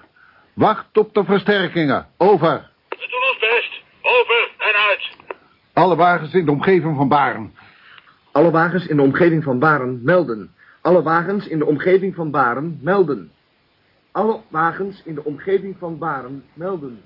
Wacht 0.55 0.99
op 0.99 1.15
de 1.15 1.25
versterkingen. 1.25 2.09
Over. 2.19 2.71
We 2.89 3.07
doen 3.11 3.23
ons 3.31 3.39
best. 3.39 3.83
Over 4.03 4.51
en 4.59 4.75
uit. 4.89 5.17
Alle 5.73 5.97
wagens 5.97 6.35
in 6.35 6.45
de 6.45 6.51
omgeving 6.51 6.97
van 6.97 7.09
Baren. 7.09 7.55
Alle 8.33 8.51
wagens 8.51 8.87
in 8.87 8.97
de 8.97 9.03
omgeving 9.03 9.45
van 9.45 9.59
Baren 9.59 10.01
melden. 10.03 10.55
Alle 10.83 11.03
wagens 11.03 11.47
in 11.47 11.59
de 11.59 11.67
omgeving 11.67 12.15
van 12.15 12.31
Baren 12.31 12.79
melden. 12.83 13.33
Alle 14.15 14.41
wagens 14.49 15.03
in 15.05 15.15
de 15.15 15.25
omgeving 15.25 15.77
van 15.79 15.99
Baren 15.99 16.45
melden. 16.53 17.03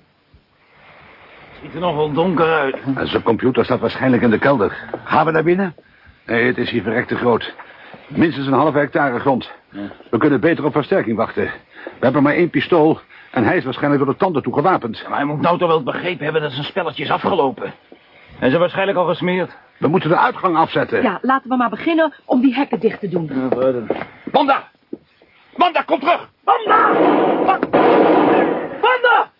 Ziet 1.61 1.73
er 1.73 1.79
nog 1.79 1.95
wel 1.95 2.11
donker 2.11 2.45
uit. 2.45 2.77
Zijn 3.03 3.23
computer 3.23 3.65
staat 3.65 3.79
waarschijnlijk 3.79 4.21
in 4.21 4.29
de 4.29 4.39
kelder. 4.39 4.89
Gaan 5.03 5.25
we 5.25 5.31
naar 5.31 5.43
binnen? 5.43 5.75
Nee, 6.25 6.45
het 6.45 6.57
is 6.57 6.69
hier 6.69 6.81
verrekte 6.81 7.15
groot. 7.15 7.53
Minstens 8.07 8.47
een 8.47 8.53
halve 8.53 8.77
hectare 8.77 9.19
grond. 9.19 9.51
We 10.09 10.17
kunnen 10.17 10.39
beter 10.39 10.65
op 10.65 10.71
versterking 10.71 11.17
wachten. 11.17 11.43
We 11.83 11.99
hebben 11.99 12.23
maar 12.23 12.33
één 12.33 12.49
pistool 12.49 12.99
en 13.31 13.43
hij 13.43 13.57
is 13.57 13.63
waarschijnlijk 13.63 14.03
door 14.03 14.13
de 14.13 14.19
tanden 14.19 14.43
toe 14.43 14.53
gewapend. 14.53 15.05
Maar 15.07 15.17
hij 15.17 15.25
moet 15.25 15.41
nou 15.41 15.57
toch 15.57 15.69
wel 15.69 15.83
begrepen 15.83 16.23
hebben 16.23 16.41
dat 16.41 16.51
zijn 16.51 16.65
spelletje 16.65 17.03
is 17.03 17.11
afgelopen. 17.11 17.73
En 18.39 18.51
ze 18.51 18.57
waarschijnlijk 18.57 18.97
al 18.97 19.05
gesmeerd. 19.05 19.57
We 19.77 19.87
moeten 19.87 20.09
de 20.09 20.17
uitgang 20.17 20.57
afzetten. 20.57 21.01
Ja, 21.01 21.19
laten 21.21 21.49
we 21.49 21.55
maar 21.55 21.69
beginnen 21.69 22.13
om 22.25 22.41
die 22.41 22.53
hekken 22.53 22.79
dicht 22.79 22.99
te 22.99 23.09
doen. 23.09 23.31
Wanda! 24.31 24.67
Wanda, 25.55 25.81
kom 25.81 25.99
terug! 25.99 26.29
Wanda! 26.43 26.93
Wanda! 28.81 29.31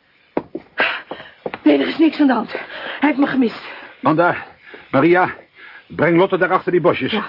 Nee, 1.64 1.80
er 1.80 1.88
is 1.88 1.98
niks 1.98 2.20
aan 2.20 2.28
de 2.28 2.34
hand. 2.34 2.52
Hij 2.52 3.10
heeft 3.10 3.18
me 3.18 3.28
gemist. 3.28 3.62
Wanda, 4.02 4.36
Maria, 4.92 5.30
breng 5.88 6.18
Lotte 6.18 6.38
daar 6.38 6.52
achter 6.52 6.72
die 6.72 6.82
bosjes. 6.82 7.12
Ja. 7.12 7.24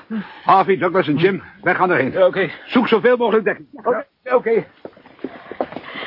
Harvey, 0.44 0.76
Douglas 0.78 1.08
en 1.08 1.16
Jim, 1.16 1.42
wij 1.62 1.74
gaan 1.74 1.90
erheen. 1.90 2.24
Oké. 2.24 2.50
Zoek 2.66 2.88
zoveel 2.88 3.16
mogelijk 3.16 3.44
dekking. 3.44 3.68
Oké. 4.24 4.66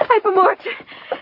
Hij 0.08 0.20
vermoordt. 0.22 0.66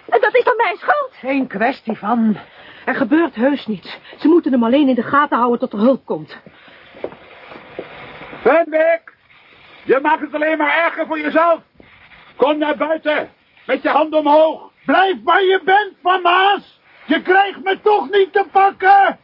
En 0.09 0.21
dat 0.21 0.35
is 0.35 0.43
dan 0.43 0.55
mijn 0.55 0.77
schuld. 0.77 1.11
Geen 1.11 1.47
kwestie 1.47 1.97
van. 1.97 2.37
Er 2.85 2.95
gebeurt 2.95 3.35
heus 3.35 3.67
niets. 3.67 3.99
Ze 4.19 4.27
moeten 4.27 4.51
hem 4.51 4.63
alleen 4.63 4.87
in 4.87 4.95
de 4.95 5.03
gaten 5.03 5.37
houden 5.37 5.59
tot 5.59 5.73
er 5.73 5.79
hulp 5.79 6.05
komt. 6.05 6.37
Fenwick! 8.41 9.10
Je 9.83 9.99
maakt 10.01 10.21
het 10.21 10.33
alleen 10.33 10.57
maar 10.57 10.77
erger 10.85 11.05
voor 11.05 11.19
jezelf. 11.19 11.59
Kom 12.35 12.57
naar 12.57 12.77
buiten. 12.77 13.29
Met 13.65 13.81
je 13.81 13.89
hand 13.89 14.13
omhoog. 14.13 14.71
Blijf 14.85 15.15
waar 15.23 15.43
je 15.43 15.61
bent, 15.65 15.93
Van 16.01 16.21
Maas. 16.21 16.79
Je 17.05 17.21
krijgt 17.21 17.63
me 17.63 17.81
toch 17.81 18.09
niet 18.09 18.33
te 18.33 18.45
pakken. 18.51 19.19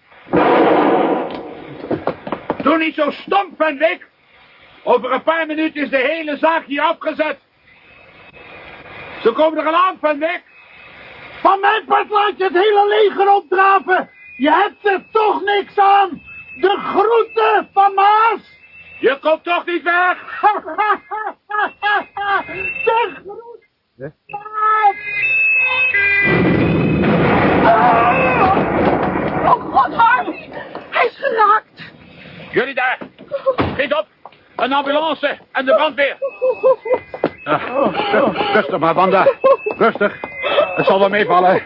Doe 2.63 2.77
niet 2.77 2.95
zo 2.95 3.11
stom, 3.11 3.55
Fenwick. 3.57 4.07
Over 4.83 5.11
een 5.11 5.23
paar 5.23 5.45
minuten 5.45 5.81
is 5.81 5.89
de 5.89 5.97
hele 5.97 6.37
zaak 6.37 6.65
hier 6.65 6.81
afgezet. 6.81 7.39
Ze 9.21 9.31
komen 9.31 9.59
er 9.59 9.67
al 9.67 9.75
aan, 9.75 9.97
Fenwick. 10.01 10.43
Van 11.41 11.59
mijn 11.59 11.85
part 11.85 12.09
laat 12.09 12.37
je 12.37 12.43
het 12.43 12.53
hele 12.53 12.87
leger 12.87 13.33
opdraven. 13.33 14.09
Je 14.37 14.51
hebt 14.51 14.87
er 14.87 15.05
toch 15.11 15.41
niks 15.41 15.77
aan. 15.77 16.21
De 16.55 16.77
groeten, 16.77 17.69
Van 17.73 17.93
Maas. 17.93 18.56
Je 18.99 19.17
komt 19.21 19.43
toch 19.43 19.65
niet 19.65 19.83
weg? 19.83 20.41
De 22.85 23.21
groeten. 23.23 24.15
Oh, 29.45 29.73
God, 29.73 29.93
Harvey! 29.93 30.49
Hij 30.89 31.05
is 31.05 31.17
geraakt! 31.17 31.91
Jullie 32.51 32.73
daar. 32.73 32.97
Schiet 33.73 33.93
op. 33.93 34.07
Een 34.55 34.73
ambulance 34.73 35.37
en 35.51 35.65
de 35.65 35.75
brandweer. 35.75 36.17
Ah, 37.43 38.53
rustig 38.53 38.79
maar, 38.79 38.93
Wanda. 38.93 39.27
Rustig. 39.63 40.19
Het 40.75 40.85
zal 40.85 40.99
wel 40.99 41.09
meevallen. 41.09 41.61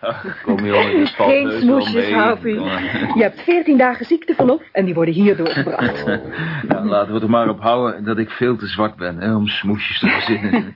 Kom 0.44 0.66
jongen, 0.66 0.96
dit 0.96 1.14
valt 1.14 1.30
Geen 1.30 1.60
smoesjes. 1.60 2.10
Harvey. 2.10 2.52
Je 3.14 3.22
hebt 3.22 3.40
veertien 3.40 3.76
dagen 3.76 4.06
ziekteverlof 4.06 4.62
en 4.72 4.84
die 4.84 4.94
worden 4.94 5.14
hier 5.14 5.36
doorgebracht. 5.36 6.04
Nou, 6.68 6.86
laten 6.86 7.08
we 7.08 7.14
het 7.14 7.22
er 7.22 7.30
maar 7.30 7.48
op 7.48 7.60
houden 7.60 8.04
dat 8.04 8.18
ik 8.18 8.30
veel 8.30 8.56
te 8.56 8.66
zwak 8.66 8.96
ben 8.96 9.16
hè, 9.20 9.34
om 9.34 9.46
smoesjes 9.46 9.98
te 9.98 10.06
verzinnen. 10.18 10.74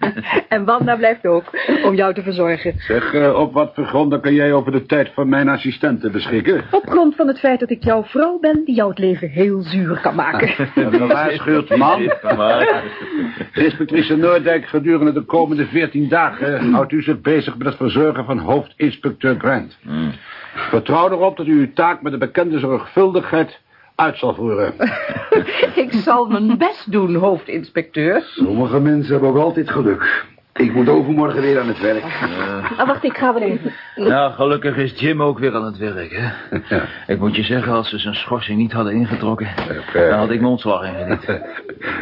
En 0.49 0.65
Wanda 0.65 0.97
blijft 0.97 1.27
ook 1.27 1.45
om 1.85 1.95
jou 1.95 2.15
te 2.15 2.23
verzorgen. 2.23 2.75
Zeg, 2.79 3.15
eh, 3.15 3.35
op 3.35 3.53
wat 3.53 3.75
voor 3.75 3.85
gronden 3.85 4.21
kan 4.21 4.35
jij 4.35 4.53
over 4.53 4.73
de 4.73 4.87
tijd 4.87 5.11
van 5.15 5.29
mijn 5.29 5.49
assistenten 5.49 6.13
beschikken? 6.13 6.65
Op 6.71 6.89
grond 6.89 7.15
van 7.15 7.27
het 7.27 7.39
feit 7.39 7.61
dat 7.61 7.71
ik 7.71 7.85
jouw 7.85 8.05
vrouw 8.05 8.39
ben 8.39 8.63
die 8.65 8.75
jou 8.75 8.89
het 8.89 8.99
leven 8.99 9.29
heel 9.29 9.63
zuur 9.63 10.01
kan 10.01 10.15
maken. 10.15 10.49
Gewaarschuwd, 10.75 11.77
man. 11.77 12.13
Inspectrice 13.53 14.17
Noordijk, 14.17 14.67
gedurende 14.67 15.13
de 15.13 15.25
komende 15.25 15.67
veertien 15.67 16.09
dagen... 16.09 16.73
houdt 16.73 16.93
u 16.93 17.03
zich 17.03 17.21
bezig 17.21 17.57
met 17.57 17.67
het 17.67 17.77
verzorgen 17.77 18.25
van 18.25 18.39
hoofdinspecteur 18.39 19.12
Grant. 19.19 19.79
Vertrouw 20.55 21.11
erop 21.11 21.37
dat 21.37 21.47
u 21.47 21.59
uw 21.59 21.73
taak 21.73 22.03
met 22.03 22.13
de 22.13 22.19
bekende 22.19 22.59
zorgvuldigheid 22.59 23.61
uit 23.95 24.19
zal 24.19 24.35
voeren. 24.35 24.75
ik 25.85 25.93
zal 25.93 26.27
mijn 26.27 26.59
best 26.59 26.93
doen, 26.93 27.15
hoofdinspecteur. 27.15 28.23
Sommige 28.23 28.81
mensen 28.81 29.13
hebben 29.13 29.31
ook 29.31 29.37
altijd 29.37 29.71
geluk. 29.71 30.25
Ik 30.55 30.75
moet 30.75 30.89
overmorgen 30.89 31.41
weer 31.41 31.61
aan 31.61 31.69
het 31.69 31.81
werk. 31.81 32.05
Ah, 32.77 32.87
wacht, 32.87 33.05
ik 33.05 33.17
ga 33.17 33.35
wel 33.35 33.43
even. 33.43 33.73
nou, 33.95 34.33
gelukkig 34.33 34.77
is 34.77 35.01
Jim 35.01 35.23
ook 35.23 35.39
weer 35.39 35.55
aan 35.55 35.65
het 35.65 35.77
werk, 35.77 36.13
hè. 36.17 36.81
Ik 37.07 37.19
moet 37.19 37.37
je 37.37 37.43
zeggen, 37.43 37.73
als 37.73 37.89
ze 37.89 37.99
zijn 37.99 38.15
schorsing 38.15 38.59
niet 38.59 38.73
hadden 38.73 38.93
ingetrokken... 38.93 39.49
dan 39.93 40.19
had 40.19 40.31
ik 40.31 40.41
mijn 40.41 40.53
ontslag 40.53 40.85
ingediend. 40.85 41.27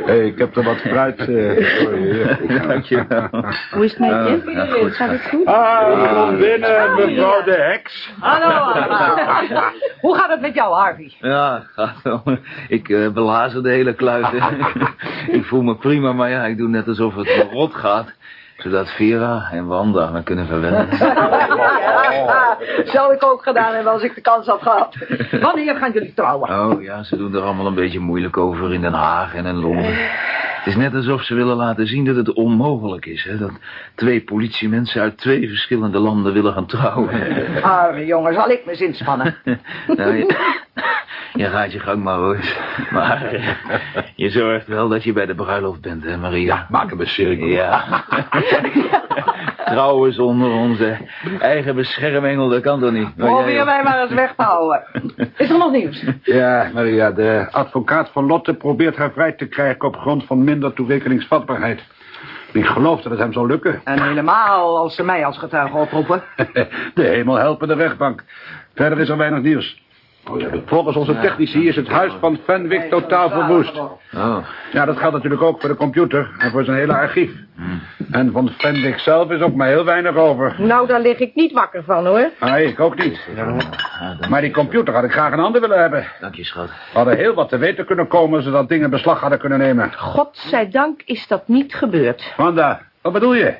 Hey, 0.04 0.26
ik 0.26 0.38
heb 0.38 0.56
er 0.56 0.62
wat 0.62 0.76
fruit 0.80 1.18
eh, 1.18 1.26
voor 1.78 1.98
je. 1.98 2.36
Dank 2.66 2.84
je 2.84 3.04
wel. 3.08 3.28
Hoe 3.70 3.84
is 3.84 3.90
het 3.90 3.98
met 3.98 4.08
je? 4.10 4.50
ja, 4.52 4.66
goed. 4.66 4.94
Gaat 4.96 5.10
het 5.10 5.28
goed? 5.28 5.46
Ah, 5.46 6.26
kom 6.26 6.38
binnen, 6.38 6.94
mevrouw 6.94 7.42
de 7.42 7.52
heks. 7.52 8.12
Hallo. 8.18 8.72
Hoe 10.00 10.16
gaat 10.16 10.30
het 10.30 10.40
met 10.40 10.54
jou, 10.54 10.74
Harvey? 10.74 11.12
Ja, 11.20 11.62
gaat 11.74 12.02
wel. 12.02 12.22
Ik 12.68 12.88
eh 12.88 13.08
belazer 13.08 13.62
de 13.62 13.70
hele 13.70 13.94
kluit. 13.94 14.26
hè. 14.30 14.38
ik 15.36 15.44
voel 15.44 15.62
me 15.62 15.76
prima, 15.76 16.12
maar 16.12 16.30
ja, 16.30 16.44
ik 16.44 16.56
doe 16.58 16.68
net 16.68 16.88
alsof 16.88 17.14
het 17.14 17.46
rot 17.50 17.74
gaat. 17.74 18.12
Zodat 18.62 18.90
Vera 18.90 19.48
en 19.52 19.66
Wanda 19.66 20.10
me 20.10 20.22
kunnen 20.22 20.46
verwennen. 20.46 20.88
Zou 22.94 23.14
ik 23.14 23.24
ook 23.24 23.42
gedaan 23.42 23.74
hebben 23.74 23.92
als 23.92 24.02
ik 24.02 24.14
de 24.14 24.20
kans 24.20 24.46
had 24.46 24.62
gehad. 24.62 24.96
Wanneer 25.40 25.76
gaan 25.76 25.92
jullie 25.92 26.14
trouwen? 26.14 26.50
Oh 26.50 26.82
ja, 26.82 27.02
ze 27.02 27.16
doen 27.16 27.34
er 27.34 27.42
allemaal 27.42 27.66
een 27.66 27.74
beetje 27.74 28.00
moeilijk 28.00 28.36
over 28.36 28.74
in 28.74 28.80
Den 28.80 28.92
Haag 28.92 29.34
en 29.34 29.46
in 29.46 29.56
Londen. 29.56 29.94
Het 30.60 30.66
is 30.66 30.76
net 30.76 30.94
alsof 30.94 31.22
ze 31.22 31.34
willen 31.34 31.56
laten 31.56 31.86
zien 31.86 32.04
dat 32.04 32.16
het 32.16 32.32
onmogelijk 32.32 33.06
is, 33.06 33.24
hè. 33.24 33.38
Dat 33.38 33.52
twee 33.94 34.20
politiemensen 34.20 35.02
uit 35.02 35.18
twee 35.18 35.48
verschillende 35.48 35.98
landen 35.98 36.32
willen 36.32 36.52
gaan 36.52 36.66
trouwen. 36.66 37.62
Arme 37.62 38.06
jongen, 38.06 38.34
zal 38.34 38.50
ik 38.50 38.64
me 38.64 38.70
eens 38.70 38.80
inspannen. 38.80 39.36
nou, 39.96 40.16
je, 40.16 40.36
je 41.34 41.46
gaat 41.46 41.72
je 41.72 41.78
gang 41.78 42.02
maar 42.02 42.16
hoor. 42.16 42.38
Maar 42.90 43.24
eh, 43.24 43.48
je 44.14 44.30
zorgt 44.30 44.66
wel 44.66 44.88
dat 44.88 45.04
je 45.04 45.12
bij 45.12 45.26
de 45.26 45.34
bruiloft 45.34 45.80
bent, 45.80 46.04
hè, 46.04 46.16
Maria? 46.16 46.66
Maak 46.68 46.90
hem 46.90 47.00
een 47.00 47.06
cirkel. 47.06 47.46
Ja. 47.46 48.04
Trouwen 49.64 50.12
zonder 50.12 50.50
onze 50.50 50.96
eigen 51.40 51.74
beschermengel, 51.74 52.48
dat 52.48 52.62
kan 52.62 52.80
toch 52.80 52.90
niet? 52.92 53.16
Probeer 53.16 53.64
mij 53.64 53.82
maar 53.82 54.02
eens 54.02 54.12
weg 54.12 54.34
te 54.36 54.42
houden. 54.42 54.84
Is 55.36 55.50
er 55.50 55.58
nog 55.58 55.72
nieuws? 55.72 56.04
Ja, 56.22 56.70
Maria, 56.74 57.10
de 57.10 57.48
advocaat 57.50 58.10
van 58.12 58.26
Lotte 58.26 58.54
probeert 58.54 58.96
haar 58.96 59.12
vrij 59.12 59.32
te 59.32 59.46
krijgen 59.46 59.86
op 59.86 59.96
grond 59.96 60.24
van 60.24 60.44
minder 60.44 60.72
toerekeningsvatbaarheid. 60.72 61.82
Ik 62.52 62.66
geloof 62.66 63.00
dat 63.00 63.12
het 63.12 63.20
hem 63.20 63.32
zal 63.32 63.46
lukken. 63.46 63.80
En 63.84 64.02
helemaal 64.02 64.78
als 64.78 64.94
ze 64.94 65.02
mij 65.02 65.24
als 65.24 65.38
getuige 65.38 65.76
oproepen. 65.76 66.22
De 66.94 67.02
hemel 67.02 67.36
helpen 67.36 67.68
de 67.68 67.74
rechtbank. 67.74 68.24
Verder 68.74 68.98
is 68.98 69.08
er 69.08 69.16
weinig 69.16 69.42
nieuws. 69.42 69.82
Volgens 70.66 70.96
onze 70.96 71.20
technici 71.20 71.68
is 71.68 71.76
het 71.76 71.88
huis 71.88 72.12
van 72.20 72.38
Fenwick 72.44 72.90
totaal 72.90 73.30
verwoest. 73.30 73.78
Oh. 73.78 74.46
Ja, 74.72 74.84
dat 74.84 74.96
geldt 74.96 75.14
natuurlijk 75.14 75.42
ook 75.42 75.60
voor 75.60 75.68
de 75.68 75.76
computer 75.76 76.30
en 76.38 76.50
voor 76.50 76.64
zijn 76.64 76.76
hele 76.76 76.94
archief. 76.94 77.30
En 78.10 78.32
van 78.32 78.50
Fenwick 78.58 78.98
zelf 78.98 79.30
is 79.30 79.40
ook 79.40 79.54
maar 79.54 79.68
heel 79.68 79.84
weinig 79.84 80.16
over. 80.16 80.54
Nou, 80.58 80.86
daar 80.86 81.00
lig 81.00 81.18
ik 81.18 81.34
niet 81.34 81.52
wakker 81.52 81.84
van, 81.84 82.06
hoor. 82.06 82.30
Ah, 82.38 82.60
ik 82.60 82.80
ook 82.80 82.96
niet. 82.96 83.28
Maar 84.28 84.40
die 84.40 84.50
computer 84.50 84.94
had 84.94 85.04
ik 85.04 85.10
graag 85.12 85.32
in 85.32 85.38
handen 85.38 85.60
willen 85.60 85.80
hebben. 85.80 86.06
Dank 86.20 86.34
je, 86.34 86.44
schat. 86.44 86.68
We 86.68 86.96
hadden 86.96 87.16
heel 87.16 87.34
wat 87.34 87.48
te 87.48 87.58
weten 87.58 87.86
kunnen 87.86 88.08
komen... 88.08 88.42
zodat 88.42 88.68
dingen 88.68 88.84
in 88.84 88.90
beslag 88.90 89.20
hadden 89.20 89.38
kunnen 89.38 89.58
nemen. 89.58 89.92
Godzijdank 89.96 91.02
is 91.04 91.26
dat 91.26 91.48
niet 91.48 91.74
gebeurd. 91.74 92.32
Wanda, 92.36 92.80
wat 93.02 93.12
bedoel 93.12 93.34
je? 93.34 93.54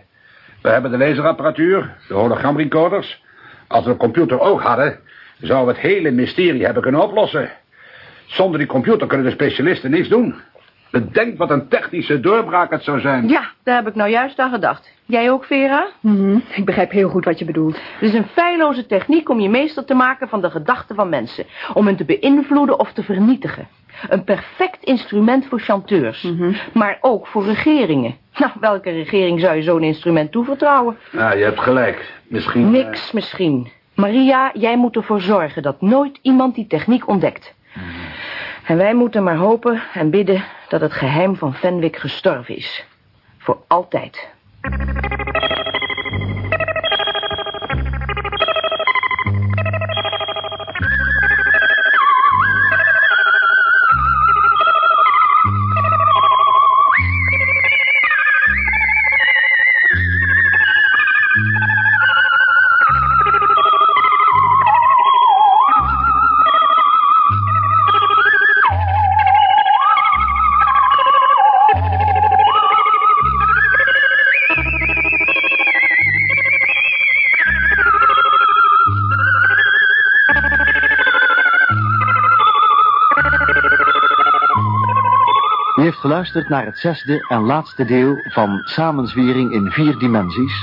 We 0.63 0.69
hebben 0.69 0.91
de 0.91 0.99
laserapparatuur, 0.99 1.97
de 2.09 2.15
hologramrecorders. 2.15 3.23
Als 3.69 3.85
we 3.85 3.91
een 3.91 3.97
computer 3.97 4.41
ook 4.41 4.63
hadden... 4.63 4.99
zouden 5.41 5.75
we 5.75 5.81
het 5.81 5.91
hele 5.91 6.11
mysterie 6.11 6.65
hebben 6.65 6.83
kunnen 6.83 7.03
oplossen. 7.03 7.51
Zonder 8.27 8.59
die 8.59 8.69
computer 8.69 9.07
kunnen 9.07 9.27
de 9.27 9.33
specialisten 9.33 9.91
niets 9.91 10.09
doen. 10.09 10.35
Bedenk 10.91 11.39
wat 11.39 11.51
een 11.51 11.69
technische 11.69 12.21
doorbraak 12.21 12.71
het 12.71 12.83
zou 12.83 13.01
zijn. 13.01 13.29
Ja, 13.29 13.51
daar 13.63 13.77
heb 13.77 13.87
ik 13.87 13.95
nou 13.95 14.11
juist 14.11 14.39
aan 14.39 14.51
gedacht. 14.51 14.91
Jij 15.05 15.31
ook, 15.31 15.45
Vera? 15.45 15.87
Mhm, 16.01 16.39
Ik 16.55 16.65
begrijp 16.65 16.91
heel 16.91 17.09
goed 17.09 17.25
wat 17.25 17.39
je 17.39 17.45
bedoelt. 17.45 17.75
Het 17.99 18.09
is 18.09 18.15
een 18.15 18.27
feilloze 18.27 18.87
techniek 18.87 19.29
om 19.29 19.41
je 19.41 19.49
meester 19.49 19.85
te 19.85 19.95
maken 19.95 20.29
van 20.29 20.41
de 20.41 20.51
gedachten 20.51 20.95
van 20.97 21.09
mensen. 21.09 21.45
Om 21.75 21.87
hen 21.87 21.97
te 21.97 22.05
beïnvloeden 22.05 22.79
of 22.79 22.93
te 22.93 23.03
vernietigen. 23.03 23.69
Een 24.09 24.25
perfect 24.25 24.85
instrument 24.85 25.47
voor 25.47 25.61
chanteurs. 25.61 26.29
Maar 26.73 26.99
ook 27.01 27.27
voor 27.27 27.45
regeringen. 27.45 28.15
Nou, 28.39 28.53
welke 28.61 28.91
regering 28.91 29.41
zou 29.41 29.57
je 29.57 29.63
zo'n 29.63 29.83
instrument 29.83 30.33
toevertrouwen? 30.33 30.97
Ja, 31.13 31.33
je 31.33 31.45
hebt 31.45 31.61
gelijk. 31.61 32.13
Misschien... 32.29 32.63
eh, 32.65 32.71
Niks 32.71 33.13
misschien. 33.13 33.71
Maria, 34.01 34.51
jij 34.55 34.77
moet 34.77 34.97
ervoor 34.97 35.21
zorgen 35.21 35.63
dat 35.63 35.81
nooit 35.81 36.19
iemand 36.23 36.55
die 36.55 36.67
techniek 36.67 37.09
ontdekt. 37.09 37.55
En 38.65 38.77
wij 38.77 38.95
moeten 38.95 39.23
maar 39.23 39.37
hopen 39.37 39.83
en 39.93 40.11
bidden 40.11 40.45
dat 40.69 40.81
het 40.81 40.93
geheim 40.93 41.37
van 41.37 41.55
Fenwick 41.55 41.97
gestorven 41.97 42.57
is. 42.57 42.85
Voor 43.39 43.59
altijd. 43.67 44.29
Geluisterd 86.21 86.49
naar 86.49 86.65
het 86.65 86.79
zesde 86.79 87.27
en 87.29 87.41
laatste 87.41 87.85
deel 87.85 88.17
van 88.33 88.61
Samenzwering 88.65 89.53
in 89.53 89.71
vier 89.71 89.99
dimensies. 89.99 90.55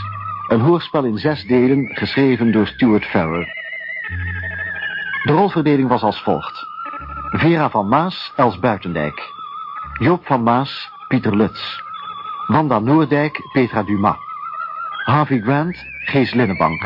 Een 0.48 0.60
hoorspel 0.60 1.04
in 1.04 1.18
zes 1.18 1.46
delen, 1.46 1.96
geschreven 1.96 2.52
door 2.52 2.68
Stuart 2.68 3.06
Farrer. 3.06 3.48
De 5.24 5.32
rolverdeling 5.32 5.90
was 5.90 6.02
als 6.02 6.22
volgt. 6.22 6.66
Vera 7.32 7.70
van 7.70 7.88
Maas, 7.88 8.34
Els 8.36 8.60
Buitendijk. 8.60 9.32
Joop 10.00 10.26
van 10.26 10.44
Maas, 10.44 10.90
Pieter 11.08 11.36
Lutz. 11.36 11.80
Wanda 12.48 12.80
Noordijk, 12.80 13.42
Petra 13.54 13.84
Dumas. 13.84 14.18
Harvey 15.06 15.40
Grant, 15.40 15.78
Gees 16.06 16.34
Linnebank. 16.34 16.82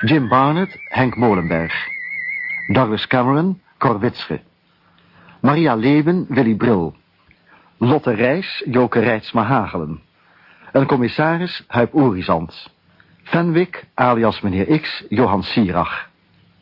Jim 0.00 0.28
Barnett, 0.28 0.76
Henk 0.88 1.16
Molenberg. 1.16 1.74
Douglas 2.66 3.06
Cameron, 3.06 3.60
Cor 3.78 3.98
Witsche. 3.98 4.40
Maria 5.40 5.74
Leeuwen, 5.74 6.26
Willy 6.28 6.54
Bril. 6.54 6.98
Lotte 7.82 8.14
Reis, 8.14 8.62
Joke 8.66 9.00
Rijtsma 9.00 9.42
Hagelen. 9.42 10.00
Een 10.72 10.86
commissaris, 10.86 11.64
Huip 11.66 11.94
Orizant. 11.94 12.70
Fenwick, 13.22 13.86
alias 13.94 14.40
meneer 14.40 14.80
X, 14.80 15.04
Johan 15.08 15.42
Sierach. 15.42 16.08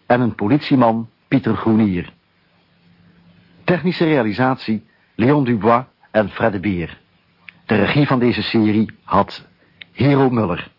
En 0.07 0.21
een 0.21 0.35
politieman, 0.35 1.09
Pieter 1.29 1.57
Groenier. 1.57 2.13
Technische 3.65 4.05
realisatie, 4.05 4.87
Leon 5.15 5.45
Dubois 5.45 5.85
en 6.11 6.29
Fred 6.29 6.53
de 6.53 6.61
Beer. 6.61 6.99
De 7.67 7.75
regie 7.75 8.07
van 8.07 8.19
deze 8.19 8.43
serie 8.43 8.91
had 9.05 9.47
Hero 9.93 10.31
Muller. 10.31 10.71